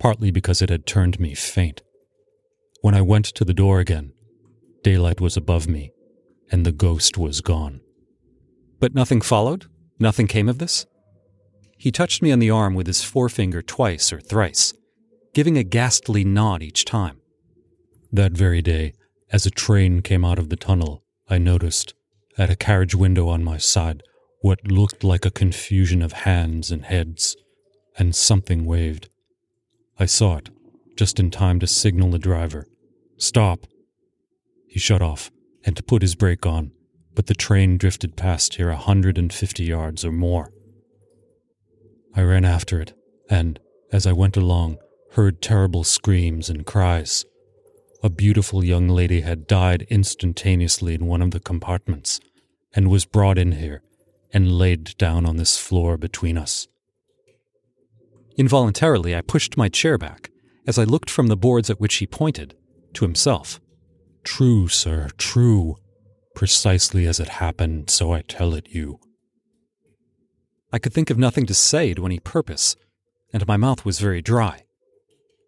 partly 0.00 0.32
because 0.32 0.60
it 0.60 0.70
had 0.70 0.84
turned 0.84 1.20
me 1.20 1.36
faint. 1.36 1.82
When 2.80 2.96
I 2.96 3.00
went 3.00 3.26
to 3.26 3.44
the 3.44 3.54
door 3.54 3.78
again, 3.78 4.12
daylight 4.82 5.20
was 5.20 5.36
above 5.36 5.68
me, 5.68 5.92
and 6.50 6.66
the 6.66 6.72
ghost 6.72 7.16
was 7.16 7.40
gone. 7.40 7.80
But 8.80 8.92
nothing 8.92 9.20
followed? 9.20 9.66
Nothing 10.00 10.26
came 10.26 10.48
of 10.48 10.58
this? 10.58 10.84
He 11.78 11.92
touched 11.92 12.22
me 12.22 12.32
on 12.32 12.40
the 12.40 12.50
arm 12.50 12.74
with 12.74 12.88
his 12.88 13.04
forefinger 13.04 13.62
twice 13.62 14.12
or 14.12 14.20
thrice, 14.20 14.74
giving 15.32 15.56
a 15.56 15.62
ghastly 15.62 16.24
nod 16.24 16.60
each 16.60 16.84
time. 16.84 17.20
That 18.10 18.32
very 18.32 18.62
day, 18.62 18.94
as 19.30 19.46
a 19.46 19.50
train 19.50 20.02
came 20.02 20.24
out 20.24 20.40
of 20.40 20.48
the 20.48 20.56
tunnel, 20.56 21.04
I 21.30 21.38
noticed, 21.38 21.94
at 22.36 22.50
a 22.50 22.56
carriage 22.56 22.96
window 22.96 23.28
on 23.28 23.44
my 23.44 23.58
side, 23.58 24.02
what 24.40 24.66
looked 24.66 25.04
like 25.04 25.24
a 25.24 25.30
confusion 25.30 26.02
of 26.02 26.24
hands 26.26 26.72
and 26.72 26.84
heads 26.84 27.36
and 27.98 28.14
something 28.14 28.64
waved. 28.64 29.08
I 29.98 30.06
saw 30.06 30.36
it, 30.36 30.50
just 30.96 31.20
in 31.20 31.30
time 31.30 31.60
to 31.60 31.66
signal 31.66 32.10
the 32.10 32.18
driver. 32.18 32.66
Stop! 33.16 33.66
He 34.66 34.78
shut 34.78 35.02
off 35.02 35.30
and 35.64 35.86
put 35.86 36.02
his 36.02 36.14
brake 36.14 36.46
on, 36.46 36.72
but 37.14 37.26
the 37.26 37.34
train 37.34 37.76
drifted 37.76 38.16
past 38.16 38.54
here 38.54 38.70
a 38.70 38.76
hundred 38.76 39.18
and 39.18 39.32
fifty 39.32 39.64
yards 39.64 40.04
or 40.04 40.12
more. 40.12 40.50
I 42.14 42.22
ran 42.22 42.44
after 42.44 42.80
it, 42.80 42.94
and, 43.28 43.58
as 43.92 44.06
I 44.06 44.12
went 44.12 44.36
along, 44.36 44.78
heard 45.12 45.42
terrible 45.42 45.84
screams 45.84 46.48
and 46.48 46.66
cries. 46.66 47.24
A 48.02 48.10
beautiful 48.10 48.64
young 48.64 48.88
lady 48.88 49.20
had 49.20 49.46
died 49.46 49.86
instantaneously 49.88 50.94
in 50.94 51.06
one 51.06 51.22
of 51.22 51.30
the 51.30 51.40
compartments, 51.40 52.18
and 52.74 52.90
was 52.90 53.04
brought 53.04 53.38
in 53.38 53.52
here 53.52 53.82
and 54.32 54.58
laid 54.58 54.96
down 54.96 55.26
on 55.26 55.36
this 55.36 55.58
floor 55.58 55.96
between 55.96 56.38
us. 56.38 56.66
Involuntarily, 58.36 59.14
I 59.14 59.20
pushed 59.20 59.56
my 59.56 59.68
chair 59.68 59.98
back 59.98 60.30
as 60.66 60.78
I 60.78 60.84
looked 60.84 61.10
from 61.10 61.26
the 61.26 61.36
boards 61.36 61.70
at 61.70 61.80
which 61.80 61.96
he 61.96 62.06
pointed 62.06 62.54
to 62.94 63.04
himself 63.04 63.60
True, 64.24 64.68
sir, 64.68 65.08
true. 65.18 65.76
Precisely 66.34 67.06
as 67.06 67.20
it 67.20 67.28
happened, 67.28 67.90
so 67.90 68.12
I 68.12 68.22
tell 68.22 68.54
it 68.54 68.68
you. 68.70 69.00
I 70.72 70.78
could 70.78 70.94
think 70.94 71.10
of 71.10 71.18
nothing 71.18 71.44
to 71.46 71.54
say 71.54 71.92
to 71.92 72.06
any 72.06 72.18
purpose, 72.18 72.76
and 73.32 73.46
my 73.46 73.56
mouth 73.56 73.84
was 73.84 73.98
very 73.98 74.22
dry. 74.22 74.62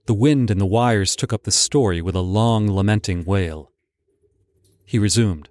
The 0.07 0.14
wind 0.14 0.51
and 0.51 0.61
the 0.61 0.66
wires 0.66 1.16
took 1.16 1.33
up 1.33 1.44
the 1.44 1.51
story 1.51 2.03
with 2.03 2.14
a 2.14 2.20
long, 2.20 2.66
lamenting 2.66 3.25
wail. 3.25 3.73
He 4.85 4.99
resumed. 4.99 5.49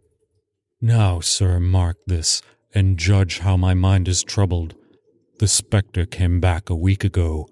Now, 0.80 1.22
sir, 1.22 1.60
mark 1.60 1.98
this, 2.06 2.44
and 2.76 3.00
judge 3.00 3.40
how 3.40 3.58
my 3.58 3.74
mind 3.74 4.08
is 4.08 4.24
troubled. 4.24 4.76
The 5.40 5.48
spectre 5.48 6.06
came 6.06 6.40
back 6.40 6.70
a 6.70 6.76
week 6.76 7.04
ago. 7.04 7.50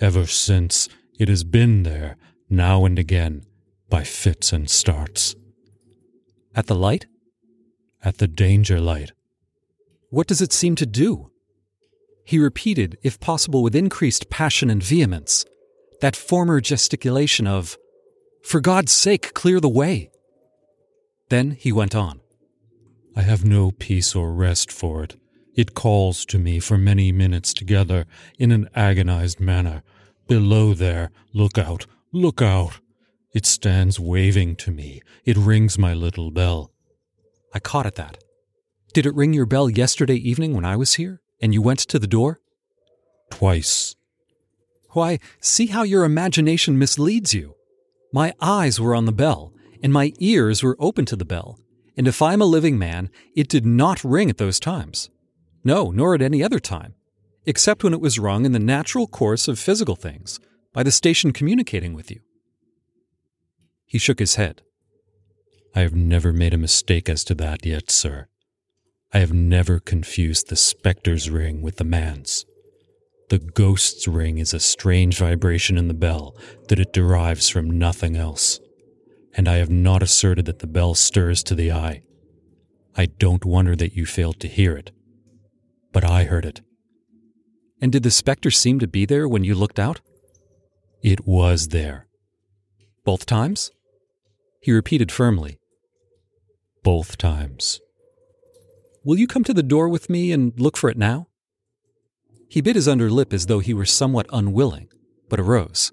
Ever 0.00 0.26
since, 0.26 0.88
it 1.18 1.28
has 1.28 1.44
been 1.44 1.82
there, 1.82 2.16
now 2.50 2.84
and 2.84 2.98
again, 2.98 3.44
by 3.88 4.04
fits 4.04 4.52
and 4.52 4.68
starts. 4.68 5.34
At 6.54 6.66
the 6.66 6.74
light? 6.74 7.06
At 8.04 8.18
the 8.18 8.28
danger 8.28 8.80
light. 8.80 9.12
What 10.10 10.26
does 10.26 10.42
it 10.42 10.52
seem 10.52 10.76
to 10.76 10.86
do? 10.86 11.30
He 12.24 12.38
repeated, 12.38 12.98
if 13.02 13.18
possible 13.18 13.62
with 13.62 13.74
increased 13.74 14.28
passion 14.28 14.70
and 14.70 14.82
vehemence, 14.82 15.44
that 16.00 16.16
former 16.16 16.60
gesticulation 16.60 17.46
of, 17.46 17.78
For 18.42 18.60
God's 18.60 18.92
sake, 18.92 19.34
clear 19.34 19.60
the 19.60 19.68
way. 19.68 20.10
Then 21.28 21.52
he 21.52 21.72
went 21.72 21.94
on. 21.94 22.20
I 23.16 23.22
have 23.22 23.44
no 23.44 23.70
peace 23.70 24.14
or 24.14 24.32
rest 24.32 24.70
for 24.70 25.02
it. 25.04 25.16
It 25.54 25.74
calls 25.74 26.24
to 26.26 26.38
me 26.38 26.60
for 26.60 26.78
many 26.78 27.12
minutes 27.12 27.52
together 27.52 28.06
in 28.38 28.52
an 28.52 28.68
agonized 28.74 29.40
manner. 29.40 29.82
Below 30.26 30.74
there, 30.74 31.10
look 31.34 31.58
out, 31.58 31.86
look 32.12 32.40
out. 32.40 32.80
It 33.34 33.44
stands 33.44 34.00
waving 34.00 34.56
to 34.56 34.70
me. 34.70 35.02
It 35.24 35.36
rings 35.36 35.78
my 35.78 35.94
little 35.94 36.30
bell. 36.30 36.70
I 37.54 37.58
caught 37.58 37.86
at 37.86 37.96
that. 37.96 38.18
Did 38.94 39.06
it 39.06 39.14
ring 39.14 39.32
your 39.32 39.46
bell 39.46 39.68
yesterday 39.68 40.16
evening 40.16 40.54
when 40.54 40.64
I 40.64 40.76
was 40.76 40.94
here, 40.94 41.20
and 41.40 41.52
you 41.52 41.62
went 41.62 41.80
to 41.80 41.98
the 41.98 42.06
door? 42.06 42.40
Twice. 43.30 43.94
Why, 44.90 45.18
see 45.40 45.66
how 45.66 45.82
your 45.82 46.04
imagination 46.04 46.78
misleads 46.78 47.32
you. 47.32 47.54
My 48.12 48.34
eyes 48.40 48.78
were 48.78 48.94
on 48.94 49.06
the 49.06 49.12
bell, 49.12 49.52
and 49.82 49.92
my 49.92 50.12
ears 50.18 50.62
were 50.62 50.76
open 50.78 51.06
to 51.06 51.16
the 51.16 51.24
bell, 51.24 51.58
and 51.96 52.06
if 52.06 52.20
I 52.20 52.34
am 52.34 52.42
a 52.42 52.46
living 52.46 52.78
man, 52.78 53.10
it 53.34 53.48
did 53.48 53.64
not 53.64 54.04
ring 54.04 54.28
at 54.28 54.36
those 54.36 54.60
times. 54.60 55.10
No, 55.64 55.90
nor 55.90 56.14
at 56.14 56.22
any 56.22 56.42
other 56.42 56.58
time, 56.58 56.94
except 57.46 57.84
when 57.84 57.92
it 57.92 58.00
was 58.00 58.18
rung 58.18 58.44
in 58.44 58.52
the 58.52 58.58
natural 58.58 59.06
course 59.06 59.48
of 59.48 59.58
physical 59.58 59.96
things, 59.96 60.40
by 60.72 60.82
the 60.82 60.90
station 60.90 61.32
communicating 61.32 61.94
with 61.94 62.10
you. 62.10 62.20
He 63.86 63.98
shook 63.98 64.18
his 64.18 64.36
head. 64.36 64.62
I 65.74 65.80
have 65.80 65.94
never 65.94 66.32
made 66.32 66.54
a 66.54 66.58
mistake 66.58 67.08
as 67.08 67.24
to 67.24 67.34
that 67.36 67.64
yet, 67.64 67.90
sir. 67.90 68.28
I 69.12 69.18
have 69.18 69.32
never 69.32 69.78
confused 69.78 70.48
the 70.48 70.56
spectre's 70.56 71.30
ring 71.30 71.62
with 71.62 71.76
the 71.76 71.84
man's. 71.84 72.46
The 73.28 73.38
ghost's 73.38 74.08
ring 74.08 74.38
is 74.38 74.54
a 74.54 74.60
strange 74.60 75.18
vibration 75.18 75.78
in 75.78 75.88
the 75.88 75.94
bell 75.94 76.36
that 76.68 76.78
it 76.78 76.92
derives 76.92 77.48
from 77.48 77.78
nothing 77.78 78.16
else 78.16 78.60
and 79.34 79.48
I 79.48 79.56
have 79.56 79.70
not 79.70 80.02
asserted 80.02 80.44
that 80.46 80.58
the 80.58 80.66
bell 80.66 80.94
stirs 80.94 81.42
to 81.44 81.54
the 81.54 81.72
eye. 81.72 82.02
I 82.96 83.06
don't 83.06 83.44
wonder 83.44 83.74
that 83.76 83.96
you 83.96 84.04
failed 84.04 84.40
to 84.40 84.48
hear 84.48 84.76
it. 84.76 84.90
But 85.92 86.04
I 86.04 86.24
heard 86.24 86.44
it. 86.44 86.62
And 87.80 87.92
did 87.92 88.02
the 88.02 88.10
spectre 88.10 88.50
seem 88.50 88.78
to 88.78 88.86
be 88.86 89.04
there 89.04 89.28
when 89.28 89.44
you 89.44 89.54
looked 89.54 89.78
out? 89.78 90.00
It 91.02 91.26
was 91.26 91.68
there. 91.68 92.06
Both 93.04 93.26
times? 93.26 93.70
He 94.60 94.72
repeated 94.72 95.10
firmly. 95.10 95.58
Both 96.82 97.18
times. 97.18 97.80
Will 99.04 99.18
you 99.18 99.26
come 99.26 99.42
to 99.44 99.54
the 99.54 99.62
door 99.62 99.88
with 99.88 100.08
me 100.08 100.30
and 100.30 100.58
look 100.58 100.76
for 100.76 100.88
it 100.88 100.96
now? 100.96 101.26
He 102.48 102.60
bit 102.60 102.76
his 102.76 102.86
under 102.86 103.10
lip 103.10 103.32
as 103.32 103.46
though 103.46 103.58
he 103.58 103.74
were 103.74 103.84
somewhat 103.84 104.26
unwilling, 104.32 104.88
but 105.28 105.40
arose. 105.40 105.92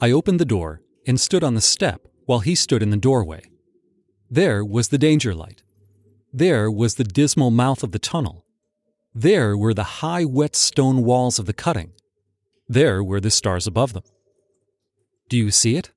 I 0.00 0.12
opened 0.12 0.38
the 0.38 0.44
door 0.44 0.82
and 1.06 1.20
stood 1.20 1.42
on 1.42 1.54
the 1.54 1.60
step 1.60 2.06
while 2.26 2.40
he 2.40 2.54
stood 2.54 2.82
in 2.82 2.90
the 2.90 2.96
doorway. 2.96 3.42
There 4.30 4.64
was 4.64 4.88
the 4.88 4.98
danger 4.98 5.34
light. 5.34 5.62
There 6.32 6.70
was 6.70 6.94
the 6.94 7.04
dismal 7.04 7.50
mouth 7.50 7.82
of 7.82 7.90
the 7.90 7.98
tunnel. 7.98 8.44
There 9.14 9.56
were 9.56 9.74
the 9.74 10.00
high, 10.00 10.24
wet 10.24 10.54
stone 10.54 11.02
walls 11.02 11.38
of 11.38 11.46
the 11.46 11.52
cutting. 11.52 11.92
There 12.68 13.02
were 13.02 13.20
the 13.20 13.30
stars 13.30 13.66
above 13.66 13.92
them. 13.92 14.04
Do 15.28 15.36
you 15.36 15.50
see 15.50 15.76
it? 15.76 15.90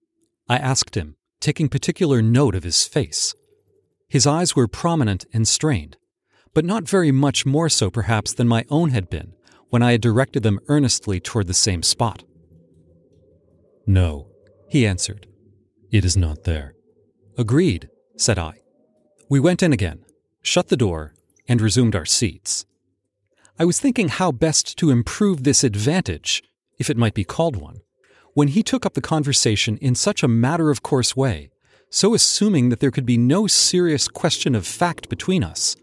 I 0.49 0.57
asked 0.57 0.95
him, 0.95 1.15
taking 1.39 1.69
particular 1.69 2.21
note 2.21 2.55
of 2.55 2.63
his 2.63 2.85
face. 2.85 3.35
His 4.09 4.25
eyes 4.25 4.55
were 4.55 4.67
prominent 4.67 5.25
and 5.33 5.47
strained, 5.47 5.97
but 6.53 6.65
not 6.65 6.87
very 6.87 7.11
much 7.11 7.45
more 7.45 7.69
so 7.69 7.89
perhaps 7.89 8.33
than 8.33 8.47
my 8.47 8.65
own 8.69 8.89
had 8.89 9.09
been 9.09 9.33
when 9.69 9.81
I 9.81 9.91
had 9.91 10.01
directed 10.01 10.43
them 10.43 10.59
earnestly 10.67 11.19
toward 11.19 11.47
the 11.47 11.53
same 11.53 11.81
spot. 11.81 12.23
No, 13.85 14.27
he 14.69 14.85
answered. 14.85 15.27
It 15.91 16.05
is 16.05 16.15
not 16.15 16.43
there. 16.43 16.75
Agreed, 17.37 17.89
said 18.17 18.37
I. 18.37 18.61
We 19.29 19.39
went 19.39 19.63
in 19.63 19.73
again, 19.73 20.05
shut 20.41 20.69
the 20.69 20.77
door, 20.77 21.13
and 21.47 21.61
resumed 21.61 21.95
our 21.95 22.05
seats. 22.05 22.65
I 23.59 23.65
was 23.65 23.79
thinking 23.79 24.07
how 24.07 24.31
best 24.31 24.77
to 24.79 24.89
improve 24.89 25.43
this 25.43 25.63
advantage, 25.63 26.41
if 26.79 26.89
it 26.89 26.97
might 26.97 27.13
be 27.13 27.23
called 27.23 27.55
one, 27.55 27.81
when 28.33 28.47
he 28.47 28.63
took 28.63 28.83
up 28.83 28.95
the 28.95 29.01
conversation 29.01 29.77
in 29.77 29.93
such 29.93 30.23
a 30.23 30.27
matter 30.27 30.71
of 30.71 30.81
course 30.81 31.15
way, 31.15 31.51
so 31.89 32.15
assuming 32.15 32.69
that 32.69 32.79
there 32.79 32.89
could 32.89 33.05
be 33.05 33.17
no 33.17 33.45
serious 33.45 34.07
question 34.07 34.55
of 34.55 34.65
fact 34.65 35.07
between 35.07 35.43
us, 35.43 35.75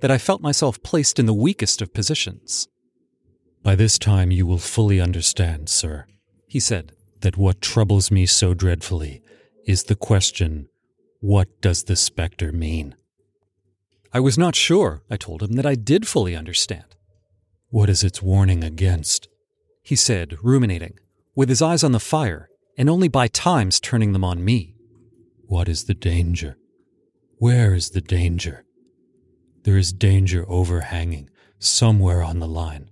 that 0.00 0.12
I 0.12 0.18
felt 0.18 0.40
myself 0.40 0.80
placed 0.84 1.18
in 1.18 1.26
the 1.26 1.34
weakest 1.34 1.82
of 1.82 1.92
positions. 1.92 2.68
By 3.64 3.74
this 3.74 3.98
time 3.98 4.30
you 4.30 4.46
will 4.46 4.58
fully 4.58 5.00
understand, 5.00 5.68
sir, 5.68 6.06
he 6.46 6.60
said, 6.60 6.92
that 7.22 7.36
what 7.36 7.60
troubles 7.60 8.12
me 8.12 8.26
so 8.26 8.54
dreadfully 8.54 9.22
is 9.66 9.84
the 9.84 9.96
question 9.96 10.68
what 11.18 11.48
does 11.60 11.84
the 11.84 11.96
spectre 11.96 12.52
mean? 12.52 12.94
I 14.12 14.20
was 14.20 14.38
not 14.38 14.54
sure, 14.54 15.02
I 15.10 15.16
told 15.16 15.42
him, 15.42 15.54
that 15.54 15.66
I 15.66 15.74
did 15.74 16.06
fully 16.06 16.36
understand. 16.36 16.94
What 17.70 17.90
is 17.90 18.02
its 18.02 18.22
warning 18.22 18.64
against? 18.64 19.28
He 19.82 19.96
said, 19.96 20.36
ruminating, 20.42 20.98
with 21.34 21.48
his 21.48 21.62
eyes 21.62 21.84
on 21.84 21.92
the 21.92 22.00
fire, 22.00 22.48
and 22.76 22.88
only 22.88 23.08
by 23.08 23.28
times 23.28 23.80
turning 23.80 24.12
them 24.12 24.24
on 24.24 24.44
me. 24.44 24.74
What 25.46 25.68
is 25.68 25.84
the 25.84 25.94
danger? 25.94 26.56
Where 27.38 27.74
is 27.74 27.90
the 27.90 28.00
danger? 28.00 28.64
There 29.64 29.76
is 29.76 29.92
danger 29.92 30.44
overhanging 30.48 31.30
somewhere 31.58 32.22
on 32.22 32.38
the 32.38 32.46
line. 32.46 32.90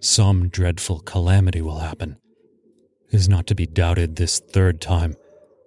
Some 0.00 0.48
dreadful 0.48 1.00
calamity 1.00 1.60
will 1.60 1.80
happen. 1.80 2.18
It 3.10 3.16
is 3.16 3.28
not 3.28 3.46
to 3.48 3.54
be 3.54 3.66
doubted 3.66 4.16
this 4.16 4.38
third 4.38 4.80
time 4.80 5.16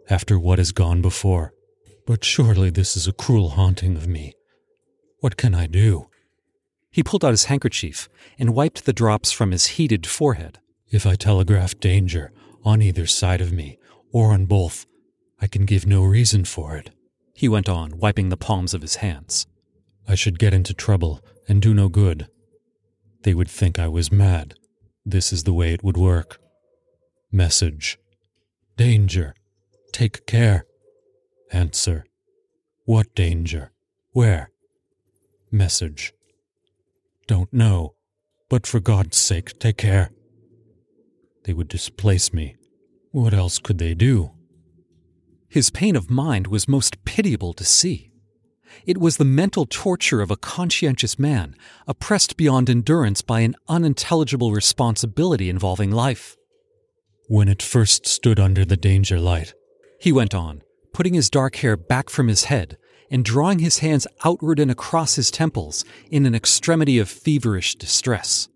after 0.09 0.37
what 0.37 0.59
has 0.59 0.71
gone 0.71 1.01
before. 1.01 1.53
But 2.05 2.23
surely 2.23 2.69
this 2.69 2.97
is 2.97 3.07
a 3.07 3.13
cruel 3.13 3.49
haunting 3.49 3.95
of 3.95 4.07
me. 4.07 4.33
What 5.19 5.37
can 5.37 5.53
I 5.53 5.67
do? 5.67 6.10
He 6.91 7.03
pulled 7.03 7.23
out 7.23 7.31
his 7.31 7.45
handkerchief 7.45 8.09
and 8.37 8.53
wiped 8.53 8.85
the 8.85 8.93
drops 8.93 9.31
from 9.31 9.51
his 9.51 9.67
heated 9.67 10.05
forehead. 10.05 10.59
If 10.89 11.05
I 11.05 11.15
telegraph 11.15 11.79
danger 11.79 12.31
on 12.63 12.81
either 12.81 13.07
side 13.07 13.39
of 13.39 13.53
me, 13.53 13.79
or 14.11 14.33
on 14.33 14.45
both, 14.45 14.85
I 15.39 15.47
can 15.47 15.65
give 15.65 15.85
no 15.87 16.03
reason 16.03 16.43
for 16.43 16.75
it. 16.75 16.91
He 17.33 17.47
went 17.47 17.69
on, 17.69 17.97
wiping 17.97 18.29
the 18.29 18.37
palms 18.37 18.73
of 18.73 18.81
his 18.81 18.95
hands. 18.97 19.47
I 20.07 20.15
should 20.15 20.37
get 20.37 20.53
into 20.53 20.73
trouble 20.73 21.21
and 21.47 21.61
do 21.61 21.73
no 21.73 21.87
good. 21.87 22.27
They 23.23 23.33
would 23.33 23.49
think 23.49 23.79
I 23.79 23.87
was 23.87 24.11
mad. 24.11 24.55
This 25.05 25.31
is 25.31 25.43
the 25.43 25.53
way 25.53 25.73
it 25.73 25.83
would 25.83 25.97
work. 25.97 26.39
Message. 27.31 27.97
Danger. 28.75 29.33
Take 29.93 30.25
care. 30.25 30.65
Answer. 31.51 32.05
What 32.85 33.15
danger? 33.15 33.71
Where? 34.11 34.51
Message. 35.51 36.13
Don't 37.27 37.51
know, 37.53 37.95
but 38.49 38.67
for 38.67 38.79
God's 38.79 39.17
sake, 39.17 39.57
take 39.59 39.77
care. 39.77 40.11
They 41.43 41.53
would 41.53 41.67
displace 41.67 42.33
me. 42.33 42.57
What 43.11 43.33
else 43.33 43.59
could 43.59 43.77
they 43.77 43.93
do? 43.93 44.31
His 45.49 45.69
pain 45.69 45.95
of 45.95 46.09
mind 46.09 46.47
was 46.47 46.67
most 46.67 47.03
pitiable 47.03 47.53
to 47.53 47.63
see. 47.63 48.11
It 48.85 48.99
was 48.99 49.17
the 49.17 49.25
mental 49.25 49.65
torture 49.65 50.21
of 50.21 50.31
a 50.31 50.37
conscientious 50.37 51.19
man, 51.19 51.55
oppressed 51.87 52.37
beyond 52.37 52.69
endurance 52.69 53.21
by 53.21 53.41
an 53.41 53.55
unintelligible 53.67 54.53
responsibility 54.53 55.49
involving 55.49 55.91
life. 55.91 56.37
When 57.27 57.47
it 57.47 57.61
first 57.61 58.07
stood 58.07 58.39
under 58.39 58.63
the 58.63 58.77
danger 58.77 59.19
light, 59.19 59.53
he 59.99 60.11
went 60.11 60.33
on, 60.33 60.61
putting 60.93 61.13
his 61.13 61.29
dark 61.29 61.57
hair 61.57 61.75
back 61.75 62.09
from 62.09 62.27
his 62.27 62.45
head 62.45 62.77
and 63.11 63.23
drawing 63.23 63.59
his 63.59 63.79
hands 63.79 64.07
outward 64.25 64.59
and 64.59 64.71
across 64.71 65.15
his 65.15 65.29
temples 65.29 65.85
in 66.09 66.25
an 66.25 66.33
extremity 66.33 66.97
of 66.97 67.09
feverish 67.09 67.75
distress. 67.75 68.47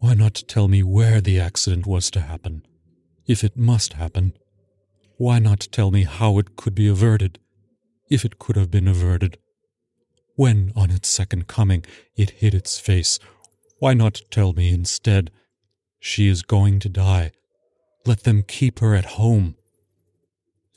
Why 0.00 0.14
not 0.14 0.42
tell 0.48 0.66
me 0.66 0.82
where 0.82 1.20
the 1.20 1.38
accident 1.38 1.86
was 1.86 2.10
to 2.10 2.22
happen? 2.22 2.66
If 3.28 3.44
it 3.44 3.56
must 3.56 3.92
happen, 3.92 4.32
why 5.16 5.38
not 5.38 5.68
tell 5.70 5.92
me 5.92 6.02
how 6.02 6.38
it 6.38 6.56
could 6.56 6.74
be 6.74 6.88
averted? 6.88 7.38
if 8.12 8.26
it 8.26 8.38
could 8.38 8.56
have 8.56 8.70
been 8.70 8.86
averted. 8.86 9.38
When, 10.36 10.72
on 10.76 10.90
its 10.90 11.08
second 11.08 11.46
coming, 11.46 11.84
it 12.14 12.30
hid 12.30 12.54
its 12.54 12.78
face, 12.78 13.18
why 13.78 13.94
not 13.94 14.20
tell 14.30 14.52
me 14.52 14.70
instead, 14.70 15.30
She 15.98 16.26
is 16.26 16.42
going 16.42 16.80
to 16.80 16.88
die. 16.88 17.30
Let 18.04 18.24
them 18.24 18.42
keep 18.42 18.80
her 18.80 18.94
at 18.94 19.16
home. 19.20 19.54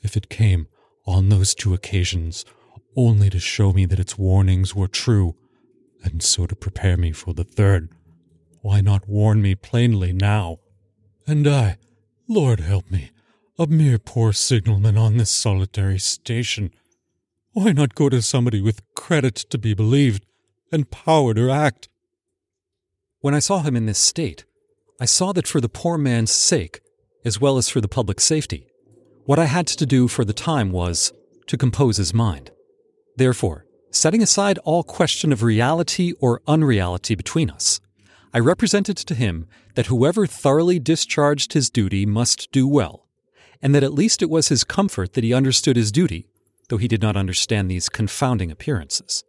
If 0.02 0.16
it 0.16 0.28
came, 0.28 0.68
on 1.04 1.28
those 1.28 1.52
two 1.52 1.74
occasions, 1.74 2.44
only 2.96 3.30
to 3.30 3.38
show 3.38 3.72
me 3.72 3.84
that 3.86 4.00
its 4.00 4.18
warnings 4.18 4.74
were 4.74 4.88
true, 4.88 5.36
and 6.02 6.22
so 6.22 6.46
to 6.46 6.56
prepare 6.56 6.96
me 6.96 7.12
for 7.12 7.34
the 7.34 7.44
third, 7.44 7.90
why 8.62 8.80
not 8.80 9.08
warn 9.08 9.42
me 9.42 9.54
plainly 9.54 10.12
now? 10.12 10.58
And 11.26 11.46
I, 11.46 11.76
Lord 12.28 12.60
help 12.60 12.90
me, 12.90 13.10
a 13.58 13.66
mere 13.66 13.98
poor 13.98 14.32
signalman 14.32 14.96
on 14.96 15.16
this 15.16 15.30
solitary 15.30 15.98
station. 15.98 16.72
Why 17.52 17.72
not 17.72 17.94
go 17.94 18.08
to 18.08 18.22
somebody 18.22 18.60
with 18.60 18.82
credit 18.94 19.36
to 19.36 19.58
be 19.58 19.74
believed 19.74 20.24
and 20.72 20.90
power 20.90 21.34
to 21.34 21.50
act? 21.50 21.88
When 23.20 23.34
I 23.34 23.38
saw 23.38 23.62
him 23.62 23.76
in 23.76 23.86
this 23.86 23.98
state, 23.98 24.44
I 25.00 25.04
saw 25.04 25.32
that 25.32 25.46
for 25.46 25.60
the 25.60 25.68
poor 25.68 25.98
man's 25.98 26.30
sake, 26.30 26.80
as 27.24 27.40
well 27.40 27.58
as 27.58 27.68
for 27.68 27.80
the 27.80 27.88
public 27.88 28.20
safety, 28.20 28.66
what 29.24 29.38
I 29.38 29.46
had 29.46 29.66
to 29.68 29.86
do 29.86 30.08
for 30.08 30.24
the 30.24 30.32
time 30.32 30.70
was 30.70 31.12
to 31.46 31.56
compose 31.56 31.96
his 31.96 32.14
mind. 32.14 32.50
Therefore, 33.16 33.66
setting 33.90 34.22
aside 34.22 34.58
all 34.58 34.82
question 34.82 35.32
of 35.32 35.42
reality 35.42 36.12
or 36.20 36.42
unreality 36.46 37.14
between 37.14 37.50
us, 37.50 37.80
I 38.32 38.38
represented 38.38 38.96
to 38.98 39.14
him 39.14 39.46
that 39.74 39.86
whoever 39.86 40.26
thoroughly 40.26 40.78
discharged 40.78 41.54
his 41.54 41.70
duty 41.70 42.06
must 42.06 42.52
do 42.52 42.68
well, 42.68 43.06
and 43.62 43.74
that 43.74 43.82
at 43.82 43.94
least 43.94 44.22
it 44.22 44.30
was 44.30 44.48
his 44.48 44.64
comfort 44.64 45.14
that 45.14 45.24
he 45.24 45.32
understood 45.32 45.76
his 45.76 45.90
duty 45.90 46.28
though 46.68 46.76
he 46.76 46.88
did 46.88 47.02
not 47.02 47.16
understand 47.16 47.70
these 47.70 47.88
confounding 47.88 48.50
appearances. 48.50 49.24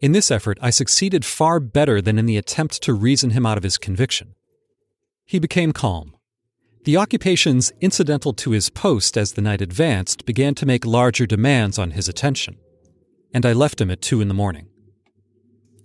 In 0.00 0.12
this 0.12 0.30
effort, 0.30 0.58
I 0.60 0.70
succeeded 0.70 1.24
far 1.24 1.58
better 1.58 2.02
than 2.02 2.18
in 2.18 2.26
the 2.26 2.36
attempt 2.36 2.82
to 2.82 2.92
reason 2.92 3.30
him 3.30 3.46
out 3.46 3.56
of 3.56 3.64
his 3.64 3.78
conviction. 3.78 4.34
He 5.24 5.38
became 5.38 5.72
calm. 5.72 6.14
The 6.84 6.98
occupations 6.98 7.72
incidental 7.80 8.32
to 8.34 8.50
his 8.50 8.70
post 8.70 9.16
as 9.16 9.32
the 9.32 9.42
night 9.42 9.60
advanced 9.60 10.24
began 10.26 10.54
to 10.56 10.66
make 10.66 10.84
larger 10.84 11.26
demands 11.26 11.78
on 11.78 11.92
his 11.92 12.08
attention, 12.08 12.58
and 13.36 13.44
I 13.44 13.52
left 13.52 13.82
him 13.82 13.90
at 13.90 14.00
two 14.00 14.22
in 14.22 14.28
the 14.28 14.40
morning. 14.42 14.70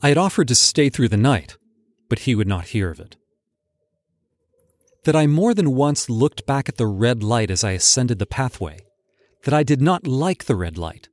I 0.02 0.08
had 0.08 0.18
offered 0.18 0.48
to 0.48 0.56
stay 0.56 0.88
through 0.88 1.10
the 1.10 1.18
night, 1.18 1.58
but 2.08 2.20
he 2.20 2.34
would 2.34 2.48
not 2.48 2.68
hear 2.68 2.90
of 2.90 3.02
it. 3.02 3.18
That 5.04 5.18
I 5.18 5.28
more 5.28 5.54
than 5.54 5.76
once 5.76 6.10
looked 6.10 6.46
back 6.46 6.70
at 6.70 6.78
the 6.78 6.88
red 6.88 7.22
light 7.22 7.52
as 7.52 7.66
I 7.66 7.72
ascended 7.72 8.20
the 8.20 8.26
pathway 8.26 8.80
that 9.44 9.54
I 9.54 9.64
did 9.64 9.82
not 9.82 10.08
like 10.08 10.46
the 10.46 10.56
red 10.56 10.78
light, 10.78 11.10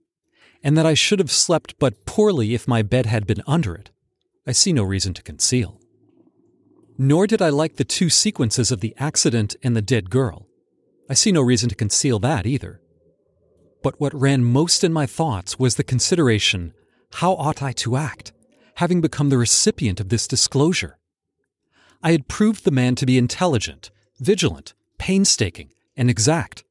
and 0.63 0.79
that 0.79 0.87
I 0.87 0.95
should 0.95 1.19
have 1.19 1.33
slept 1.33 1.75
but 1.81 2.07
poorly 2.07 2.55
if 2.55 2.69
my 2.69 2.83
bed 2.83 3.07
had 3.07 3.27
been 3.27 3.43
under 3.45 3.75
it, 3.75 3.91
I 4.47 4.53
see 4.53 4.73
no 4.73 4.85
reason 4.85 5.15
to 5.15 5.23
conceal. 5.25 5.81
Nor 6.97 7.27
did 7.27 7.43
I 7.43 7.49
like 7.49 7.79
the 7.79 7.85
two 7.85 8.11
sequences 8.11 8.71
of 8.71 8.79
the 8.79 8.95
accident 8.97 9.57
and 9.65 9.75
the 9.75 9.83
dead 9.83 10.09
girl. 10.09 10.47
I 11.11 11.15
see 11.15 11.33
no 11.33 11.43
reason 11.43 11.69
to 11.69 11.75
conceal 11.75 12.21
that 12.21 12.47
either. 12.47 12.81
But 13.83 14.01
what 14.01 14.15
ran 14.15 14.45
most 14.45 14.83
in 14.83 14.93
my 14.93 15.07
thoughts 15.07 15.59
was 15.59 15.77
the 15.77 15.85
consideration 15.85 16.75
how 17.15 17.33
ought 17.35 17.63
I 17.63 17.73
to 17.73 17.97
act, 17.97 18.33
having 18.75 19.01
become 19.01 19.31
the 19.31 19.39
recipient 19.39 20.01
of 20.01 20.09
this 20.09 20.29
disclosure? 20.29 20.99
I 22.03 22.13
had 22.13 22.29
proved 22.29 22.65
the 22.65 22.71
man 22.71 22.95
to 22.97 23.07
be 23.07 23.19
intelligent, 23.19 23.91
vigilant, 24.21 24.75
painstaking, 24.99 25.71
and 25.97 26.11
exact. 26.11 26.65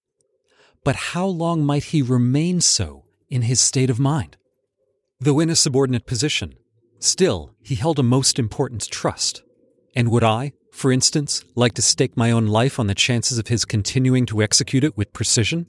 But 0.83 0.95
how 0.95 1.25
long 1.25 1.65
might 1.65 1.85
he 1.85 2.01
remain 2.01 2.61
so 2.61 3.03
in 3.29 3.41
his 3.43 3.59
state 3.59 3.89
of 3.89 3.99
mind? 3.99 4.37
Though 5.19 5.39
in 5.39 5.49
a 5.49 5.55
subordinate 5.55 6.05
position, 6.05 6.53
still 6.99 7.55
he 7.61 7.75
held 7.75 7.99
a 7.99 8.03
most 8.03 8.37
important 8.37 8.89
trust. 8.89 9.43
And 9.95 10.09
would 10.11 10.23
I, 10.23 10.53
for 10.71 10.91
instance, 10.91 11.43
like 11.55 11.73
to 11.73 11.81
stake 11.81 12.15
my 12.15 12.31
own 12.31 12.45
life 12.45 12.79
on 12.79 12.87
the 12.87 12.95
chances 12.95 13.39
of 13.39 13.47
his 13.47 13.65
continuing 13.65 14.25
to 14.27 14.41
execute 14.41 14.83
it 14.83 14.95
with 14.95 15.13
precision? 15.13 15.65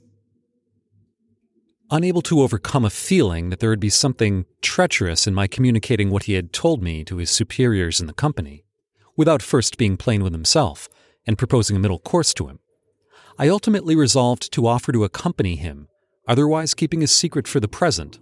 Unable 1.91 2.21
to 2.21 2.41
overcome 2.41 2.85
a 2.85 2.91
feeling 2.91 3.49
that 3.49 3.59
there 3.59 3.71
would 3.71 3.79
be 3.79 3.89
something 3.89 4.45
treacherous 4.61 5.25
in 5.25 5.33
my 5.33 5.47
communicating 5.47 6.11
what 6.11 6.23
he 6.23 6.33
had 6.33 6.53
told 6.53 6.83
me 6.83 7.03
to 7.03 7.17
his 7.17 7.31
superiors 7.31 7.99
in 7.99 8.05
the 8.05 8.13
company, 8.13 8.63
without 9.17 9.41
first 9.41 9.75
being 9.75 9.97
plain 9.97 10.21
with 10.21 10.31
himself 10.31 10.87
and 11.25 11.37
proposing 11.37 11.75
a 11.75 11.79
middle 11.79 11.97
course 11.97 12.31
to 12.35 12.47
him, 12.47 12.59
I 13.39 13.47
ultimately 13.47 13.95
resolved 13.95 14.51
to 14.51 14.67
offer 14.67 14.91
to 14.91 15.03
accompany 15.03 15.55
him, 15.55 15.87
otherwise 16.27 16.75
keeping 16.75 17.01
his 17.01 17.11
secret 17.11 17.47
for 17.47 17.59
the 17.59 17.67
present, 17.67 18.19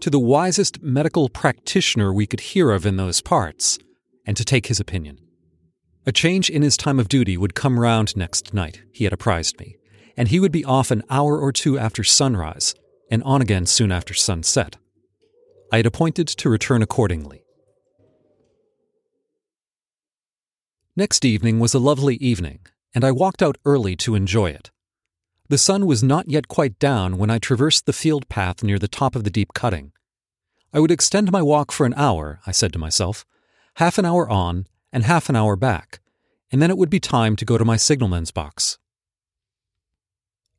to 0.00 0.10
the 0.10 0.18
wisest 0.18 0.82
medical 0.82 1.28
practitioner 1.28 2.12
we 2.12 2.26
could 2.26 2.40
hear 2.40 2.72
of 2.72 2.84
in 2.84 2.96
those 2.96 3.20
parts, 3.20 3.78
and 4.26 4.36
to 4.36 4.44
take 4.44 4.66
his 4.66 4.80
opinion. 4.80 5.18
A 6.04 6.10
change 6.12 6.50
in 6.50 6.62
his 6.62 6.76
time 6.76 6.98
of 6.98 7.08
duty 7.08 7.36
would 7.36 7.54
come 7.54 7.78
round 7.78 8.16
next 8.16 8.52
night, 8.52 8.82
he 8.92 9.04
had 9.04 9.12
apprised 9.12 9.60
me, 9.60 9.76
and 10.16 10.28
he 10.28 10.40
would 10.40 10.52
be 10.52 10.64
off 10.64 10.90
an 10.90 11.04
hour 11.08 11.38
or 11.38 11.52
two 11.52 11.78
after 11.78 12.02
sunrise, 12.02 12.74
and 13.14 13.22
on 13.22 13.40
again 13.40 13.64
soon 13.64 13.92
after 13.92 14.12
sunset. 14.12 14.76
I 15.72 15.78
had 15.78 15.86
appointed 15.86 16.26
to 16.26 16.50
return 16.50 16.82
accordingly. 16.82 17.44
Next 20.96 21.24
evening 21.24 21.60
was 21.60 21.74
a 21.74 21.78
lovely 21.78 22.16
evening, 22.16 22.60
and 22.94 23.04
I 23.04 23.12
walked 23.12 23.42
out 23.42 23.56
early 23.64 23.96
to 23.96 24.14
enjoy 24.14 24.50
it. 24.50 24.70
The 25.48 25.58
sun 25.58 25.86
was 25.86 26.02
not 26.02 26.28
yet 26.28 26.48
quite 26.48 26.78
down 26.78 27.16
when 27.18 27.30
I 27.30 27.38
traversed 27.38 27.86
the 27.86 27.92
field 27.92 28.28
path 28.28 28.62
near 28.62 28.78
the 28.78 28.88
top 28.88 29.14
of 29.14 29.24
the 29.24 29.30
deep 29.30 29.54
cutting. 29.54 29.92
I 30.72 30.80
would 30.80 30.90
extend 30.90 31.30
my 31.30 31.42
walk 31.42 31.70
for 31.70 31.86
an 31.86 31.94
hour, 31.96 32.40
I 32.46 32.52
said 32.52 32.72
to 32.72 32.78
myself, 32.78 33.24
half 33.76 33.96
an 33.96 34.04
hour 34.04 34.28
on 34.28 34.66
and 34.92 35.04
half 35.04 35.28
an 35.28 35.36
hour 35.36 35.54
back, 35.54 36.00
and 36.50 36.60
then 36.60 36.70
it 36.70 36.78
would 36.78 36.90
be 36.90 37.00
time 37.00 37.36
to 37.36 37.44
go 37.44 37.58
to 37.58 37.64
my 37.64 37.76
signalman's 37.76 38.32
box. 38.32 38.78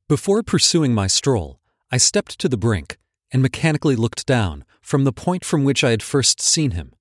Before 0.07 0.43
pursuing 0.43 0.93
my 0.93 1.07
stroll, 1.07 1.59
I 1.91 1.97
stepped 1.97 2.39
to 2.39 2.49
the 2.49 2.57
brink 2.57 2.97
and 3.31 3.41
mechanically 3.41 3.95
looked 3.95 4.25
down 4.25 4.65
from 4.81 5.03
the 5.03 5.13
point 5.13 5.43
from 5.43 5.63
which 5.63 5.83
I 5.83 5.91
had 5.91 6.03
first 6.03 6.41
seen 6.41 6.71
him. 6.71 6.93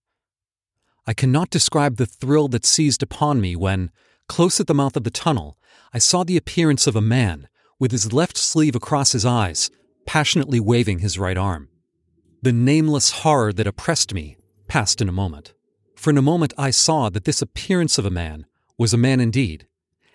I 1.06 1.14
cannot 1.14 1.50
describe 1.50 1.96
the 1.96 2.06
thrill 2.06 2.48
that 2.48 2.64
seized 2.64 3.02
upon 3.02 3.40
me 3.40 3.56
when, 3.56 3.90
Close 4.28 4.58
at 4.58 4.66
the 4.66 4.74
mouth 4.74 4.96
of 4.96 5.04
the 5.04 5.10
tunnel, 5.10 5.58
I 5.92 5.98
saw 5.98 6.24
the 6.24 6.36
appearance 6.36 6.86
of 6.86 6.96
a 6.96 7.00
man, 7.00 7.48
with 7.78 7.92
his 7.92 8.12
left 8.12 8.36
sleeve 8.36 8.74
across 8.74 9.12
his 9.12 9.26
eyes, 9.26 9.70
passionately 10.06 10.60
waving 10.60 11.00
his 11.00 11.18
right 11.18 11.36
arm. 11.36 11.68
The 12.42 12.52
nameless 12.52 13.10
horror 13.10 13.52
that 13.52 13.66
oppressed 13.66 14.14
me 14.14 14.36
passed 14.66 15.00
in 15.00 15.08
a 15.08 15.12
moment. 15.12 15.52
For 15.96 16.10
in 16.10 16.18
a 16.18 16.22
moment 16.22 16.54
I 16.56 16.70
saw 16.70 17.10
that 17.10 17.24
this 17.24 17.42
appearance 17.42 17.98
of 17.98 18.06
a 18.06 18.10
man 18.10 18.46
was 18.78 18.92
a 18.92 18.98
man 18.98 19.20
indeed, 19.20 19.66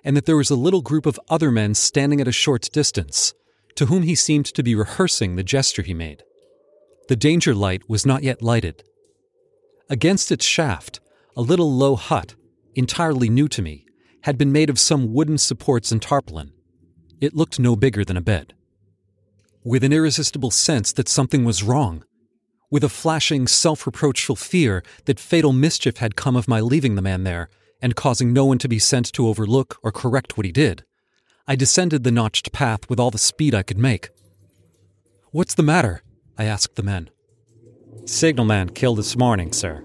and 0.04 0.18
that 0.18 0.26
there 0.26 0.38
was 0.38 0.50
a 0.50 0.56
little 0.56 0.82
group 0.82 1.06
of 1.06 1.20
other 1.30 1.52
men 1.52 1.76
standing 1.76 2.20
at 2.20 2.28
a 2.28 2.32
short 2.32 2.70
distance, 2.74 3.34
to 3.80 3.86
whom 3.86 4.04
he 4.04 4.14
seemed 4.14 4.46
to 4.46 4.62
be 4.62 4.76
rehearsing 4.76 5.38
the 5.38 5.42
gesture 5.42 5.82
he 5.82 5.94
made. 5.94 6.22
The 7.08 7.16
danger 7.16 7.56
light 7.56 7.88
was 7.88 8.06
not 8.06 8.24
yet 8.24 8.42
lighted. 8.42 8.84
Against 9.90 10.34
its 10.34 10.44
shaft, 10.44 11.00
a 11.38 11.42
little 11.42 11.72
low 11.72 11.96
hut, 11.96 12.36
entirely 12.76 13.30
new 13.30 13.48
to 13.48 13.62
me, 13.62 13.86
had 14.24 14.38
been 14.38 14.52
made 14.52 14.70
of 14.70 14.78
some 14.78 15.14
wooden 15.14 15.38
supports 15.38 15.94
and 15.94 16.02
tarpaulin. 16.02 16.52
It 17.22 17.38
looked 17.38 17.58
no 17.58 17.78
bigger 17.78 18.04
than 18.04 18.18
a 18.18 18.22
bed. 18.22 18.54
With 19.64 19.86
an 19.86 19.94
irresistible 19.94 20.52
sense 20.52 20.92
that 20.92 21.08
something 21.08 21.46
was 21.46 21.64
wrong, 21.64 22.04
with 22.70 22.84
a 22.84 22.90
flashing, 22.90 23.48
self 23.48 23.86
reproachful 23.86 24.36
fear 24.36 24.84
that 25.06 25.22
fatal 25.22 25.54
mischief 25.54 26.00
had 26.00 26.18
come 26.18 26.36
of 26.36 26.50
my 26.50 26.60
leaving 26.60 26.96
the 26.96 27.02
man 27.02 27.24
there 27.24 27.48
and 27.82 27.96
causing 27.96 28.34
no 28.34 28.44
one 28.44 28.58
to 28.58 28.68
be 28.68 28.78
sent 28.78 29.14
to 29.14 29.26
overlook 29.26 29.80
or 29.82 29.94
correct 29.94 30.36
what 30.36 30.46
he 30.46 30.52
did, 30.52 30.84
I 31.50 31.56
descended 31.56 32.04
the 32.04 32.12
notched 32.12 32.52
path 32.52 32.88
with 32.92 33.00
all 33.00 33.10
the 33.10 33.18
speed 33.18 33.56
I 33.56 33.64
could 33.64 33.80
make. 33.80 34.10
What's 35.32 35.56
the 35.56 35.64
matter? 35.64 36.04
I 36.38 36.44
asked 36.44 36.76
the 36.76 36.84
men. 36.84 37.10
Signalman 38.06 38.70
killed 38.70 39.00
this 39.00 39.18
morning, 39.18 39.52
sir. 39.52 39.84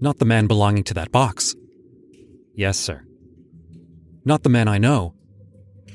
Not 0.00 0.20
the 0.20 0.24
man 0.24 0.46
belonging 0.46 0.84
to 0.84 0.94
that 0.94 1.12
box. 1.12 1.54
Yes, 2.54 2.78
sir. 2.78 3.04
Not 4.24 4.42
the 4.42 4.48
man 4.48 4.68
I 4.68 4.78
know. 4.78 5.14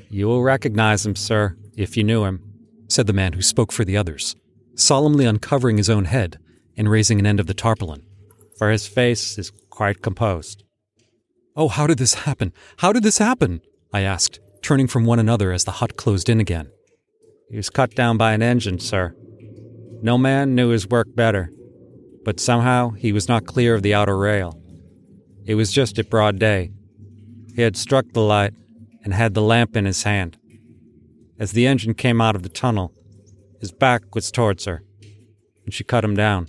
You 0.08 0.28
will 0.28 0.43
recognize 0.43 1.04
him, 1.04 1.15
sir, 1.15 1.58
if 1.76 1.97
you 1.97 2.04
knew 2.04 2.23
him, 2.23 2.43
said 2.88 3.08
the 3.08 3.13
man 3.13 3.34
who 3.34 3.41
spoke 3.41 3.71
for 3.71 3.86
the 3.86 3.97
others, 3.97 4.36
solemnly 4.76 5.26
uncovering 5.26 5.78
his 5.78 5.89
own 5.89 6.06
head 6.06 6.38
and 6.78 6.91
raising 6.91 7.17
an 7.17 7.26
end 7.26 7.39
of 7.39 7.47
the 7.47 7.56
tarpaulin. 7.56 8.06
For 8.60 8.69
his 8.69 8.86
face 8.86 9.39
is 9.39 9.52
quite 9.71 10.04
composed. 10.04 10.63
Oh, 11.56 11.69
how 11.69 11.88
did 11.88 11.97
this 11.97 12.13
happen? 12.13 12.54
How 12.78 12.93
did 12.93 13.02
this 13.02 13.17
happen? 13.17 13.62
I 13.93 14.02
asked, 14.02 14.39
turning 14.62 14.88
from 14.88 15.06
one 15.06 15.19
another 15.19 15.52
as 15.52 15.63
the 15.63 15.71
hut 15.71 15.97
closed 15.97 16.30
in 16.30 16.39
again. 16.39 16.69
He 17.50 17.58
was 17.58 17.69
cut 17.69 17.95
down 17.95 18.17
by 18.17 18.34
an 18.34 18.41
engine, 18.41 18.80
sir. 18.80 19.15
No 20.02 20.17
man 20.17 20.56
knew 20.56 20.69
his 20.69 20.88
work 20.88 21.08
better, 21.15 21.52
but 22.23 22.39
somehow 22.39 22.91
he 22.91 23.12
was 23.12 23.28
not 23.28 23.45
clear 23.45 23.73
of 23.73 23.84
the 23.84 23.93
outer 23.93 24.17
rail. 24.17 24.62
It 25.45 25.56
was 25.56 25.71
just 25.71 25.97
at 25.97 26.10
broad 26.10 26.39
day. 26.39 26.71
He 27.56 27.62
had 27.62 27.78
struck 27.78 28.06
the 28.12 28.21
light 28.21 28.54
and 29.04 29.13
had 29.13 29.34
the 29.34 29.41
lamp 29.41 29.76
in 29.78 29.86
his 29.86 30.04
hand. 30.04 30.38
As 31.39 31.54
the 31.54 31.65
engine 31.65 31.93
came 31.93 32.19
out 32.19 32.36
of 32.36 32.43
the 32.43 32.50
tunnel, 32.50 32.93
His 33.60 33.71
back 33.71 34.13
was 34.13 34.32
towards 34.32 34.65
her, 34.65 34.84
and 35.65 35.73
she 35.73 35.84
cut 35.84 36.04
him 36.04 36.15
down. 36.15 36.47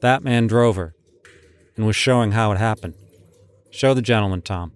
That 0.00 0.22
man 0.22 0.46
drove 0.46 0.76
her 0.76 0.94
and 1.76 1.86
was 1.86 1.96
showing 1.96 2.32
how 2.32 2.52
it 2.52 2.58
happened. 2.58 2.94
Show 3.70 3.94
the 3.94 4.02
gentleman, 4.02 4.42
Tom. 4.42 4.72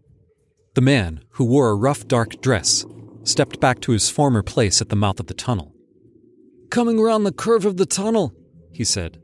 The 0.75 0.81
man, 0.81 1.23
who 1.31 1.45
wore 1.45 1.69
a 1.69 1.75
rough 1.75 2.09
dark 2.09 2.41
dress, 2.41 2.87
stepped 3.25 3.61
back 3.61 3.81
to 3.81 3.93
his 3.93 4.09
former 4.09 4.43
place 4.43 4.81
at 4.81 4.89
the 4.89 4.97
mouth 4.97 5.21
of 5.21 5.27
the 5.27 5.35
tunnel. 5.35 5.75
Coming 6.71 6.99
round 6.99 7.27
the 7.27 7.33
curve 7.33 7.67
of 7.67 7.77
the 7.77 7.85
tunnel, 7.85 8.33
he 8.73 8.85
said. 8.85 9.21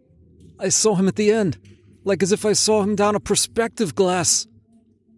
I 0.58 0.68
saw 0.68 0.96
him 0.96 1.08
at 1.08 1.16
the 1.16 1.32
end, 1.32 1.56
like 2.04 2.22
as 2.22 2.32
if 2.32 2.44
I 2.44 2.52
saw 2.52 2.82
him 2.82 2.94
down 2.94 3.14
a 3.14 3.20
perspective 3.20 3.94
glass. 3.94 4.46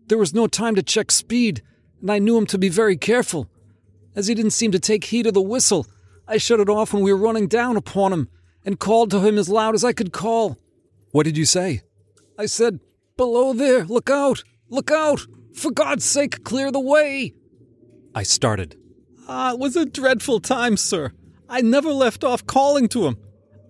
There 0.06 0.18
was 0.18 0.32
no 0.32 0.46
time 0.46 0.76
to 0.76 0.82
check 0.82 1.10
speed, 1.10 1.62
and 2.00 2.10
I 2.10 2.20
knew 2.20 2.38
him 2.38 2.46
to 2.46 2.58
be 2.58 2.68
very 2.68 2.96
careful. 2.96 3.50
As 4.14 4.28
he 4.28 4.34
didn't 4.34 4.52
seem 4.52 4.70
to 4.70 4.78
take 4.78 5.04
heed 5.04 5.26
of 5.26 5.34
the 5.34 5.42
whistle, 5.42 5.86
I 6.28 6.36
shut 6.36 6.60
it 6.60 6.68
off 6.68 6.92
when 6.92 7.02
we 7.02 7.12
were 7.12 7.18
running 7.18 7.48
down 7.48 7.76
upon 7.76 8.12
him 8.12 8.28
and 8.64 8.78
called 8.78 9.10
to 9.10 9.20
him 9.20 9.36
as 9.36 9.48
loud 9.48 9.74
as 9.74 9.82
I 9.82 9.92
could 9.92 10.12
call. 10.12 10.58
What 11.10 11.24
did 11.24 11.36
you 11.36 11.44
say? 11.44 11.82
I 12.38 12.46
said, 12.46 12.78
Below 13.16 13.52
there, 13.52 13.84
look 13.84 14.08
out! 14.08 14.44
Look 14.68 14.92
out! 14.92 15.26
For 15.54 15.70
God's 15.70 16.04
sake, 16.04 16.44
clear 16.44 16.70
the 16.70 16.80
way! 16.80 17.34
I 18.14 18.22
started. 18.22 18.76
Ah, 19.28 19.52
it 19.52 19.58
was 19.58 19.76
a 19.76 19.86
dreadful 19.86 20.40
time, 20.40 20.76
sir. 20.76 21.12
I 21.48 21.60
never 21.60 21.92
left 21.92 22.24
off 22.24 22.46
calling 22.46 22.88
to 22.88 23.06
him. 23.06 23.16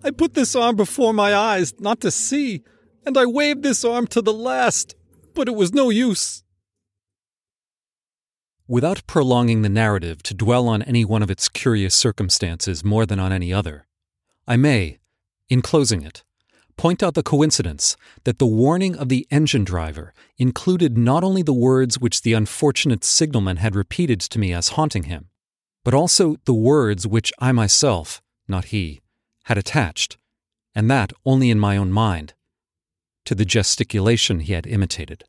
I 0.03 0.11
put 0.11 0.33
this 0.33 0.55
arm 0.55 0.75
before 0.75 1.13
my 1.13 1.35
eyes, 1.35 1.73
not 1.79 2.01
to 2.01 2.11
see, 2.11 2.63
and 3.05 3.17
I 3.17 3.25
waved 3.25 3.63
this 3.63 3.85
arm 3.85 4.07
to 4.07 4.21
the 4.21 4.33
last, 4.33 4.95
but 5.33 5.47
it 5.47 5.55
was 5.55 5.73
no 5.73 5.89
use. 5.89 6.43
Without 8.67 9.05
prolonging 9.05 9.61
the 9.61 9.69
narrative 9.69 10.23
to 10.23 10.33
dwell 10.33 10.67
on 10.67 10.81
any 10.83 11.03
one 11.03 11.21
of 11.21 11.29
its 11.29 11.49
curious 11.49 11.93
circumstances 11.93 12.83
more 12.83 13.05
than 13.05 13.19
on 13.19 13.31
any 13.31 13.53
other, 13.53 13.85
I 14.47 14.57
may, 14.57 14.99
in 15.49 15.61
closing 15.61 16.03
it, 16.03 16.23
point 16.77 17.03
out 17.03 17.13
the 17.13 17.23
coincidence 17.23 17.97
that 18.23 18.39
the 18.39 18.45
warning 18.45 18.95
of 18.95 19.09
the 19.09 19.27
engine 19.29 19.63
driver 19.63 20.13
included 20.37 20.97
not 20.97 21.23
only 21.23 21.41
the 21.41 21.53
words 21.53 21.99
which 21.99 22.21
the 22.21 22.33
unfortunate 22.33 23.03
signalman 23.03 23.57
had 23.57 23.75
repeated 23.75 24.19
to 24.21 24.39
me 24.39 24.53
as 24.53 24.69
haunting 24.69 25.03
him, 25.03 25.29
but 25.83 25.93
also 25.93 26.35
the 26.45 26.53
words 26.53 27.07
which 27.07 27.31
I 27.39 27.51
myself, 27.51 28.21
not 28.47 28.65
he, 28.65 29.01
had 29.45 29.57
attached, 29.57 30.17
and 30.75 30.89
that 30.89 31.13
only 31.25 31.49
in 31.49 31.59
my 31.59 31.77
own 31.77 31.91
mind, 31.91 32.33
to 33.25 33.35
the 33.35 33.45
gesticulation 33.45 34.41
he 34.41 34.53
had 34.53 34.67
imitated. 34.67 35.23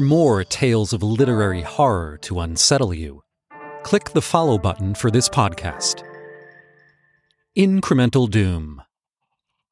For 0.00 0.06
more 0.06 0.44
tales 0.44 0.94
of 0.94 1.02
literary 1.02 1.60
horror 1.60 2.16
to 2.22 2.40
unsettle 2.40 2.94
you, 2.94 3.20
click 3.82 4.12
the 4.12 4.22
follow 4.22 4.56
button 4.56 4.94
for 4.94 5.10
this 5.10 5.28
podcast. 5.28 6.02
Incremental 7.54 8.26
Doom 8.30 8.80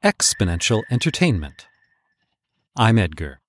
Exponential 0.05 0.83
Entertainment. 0.91 1.67
I'm 2.77 2.99
Edgar. 2.99 3.41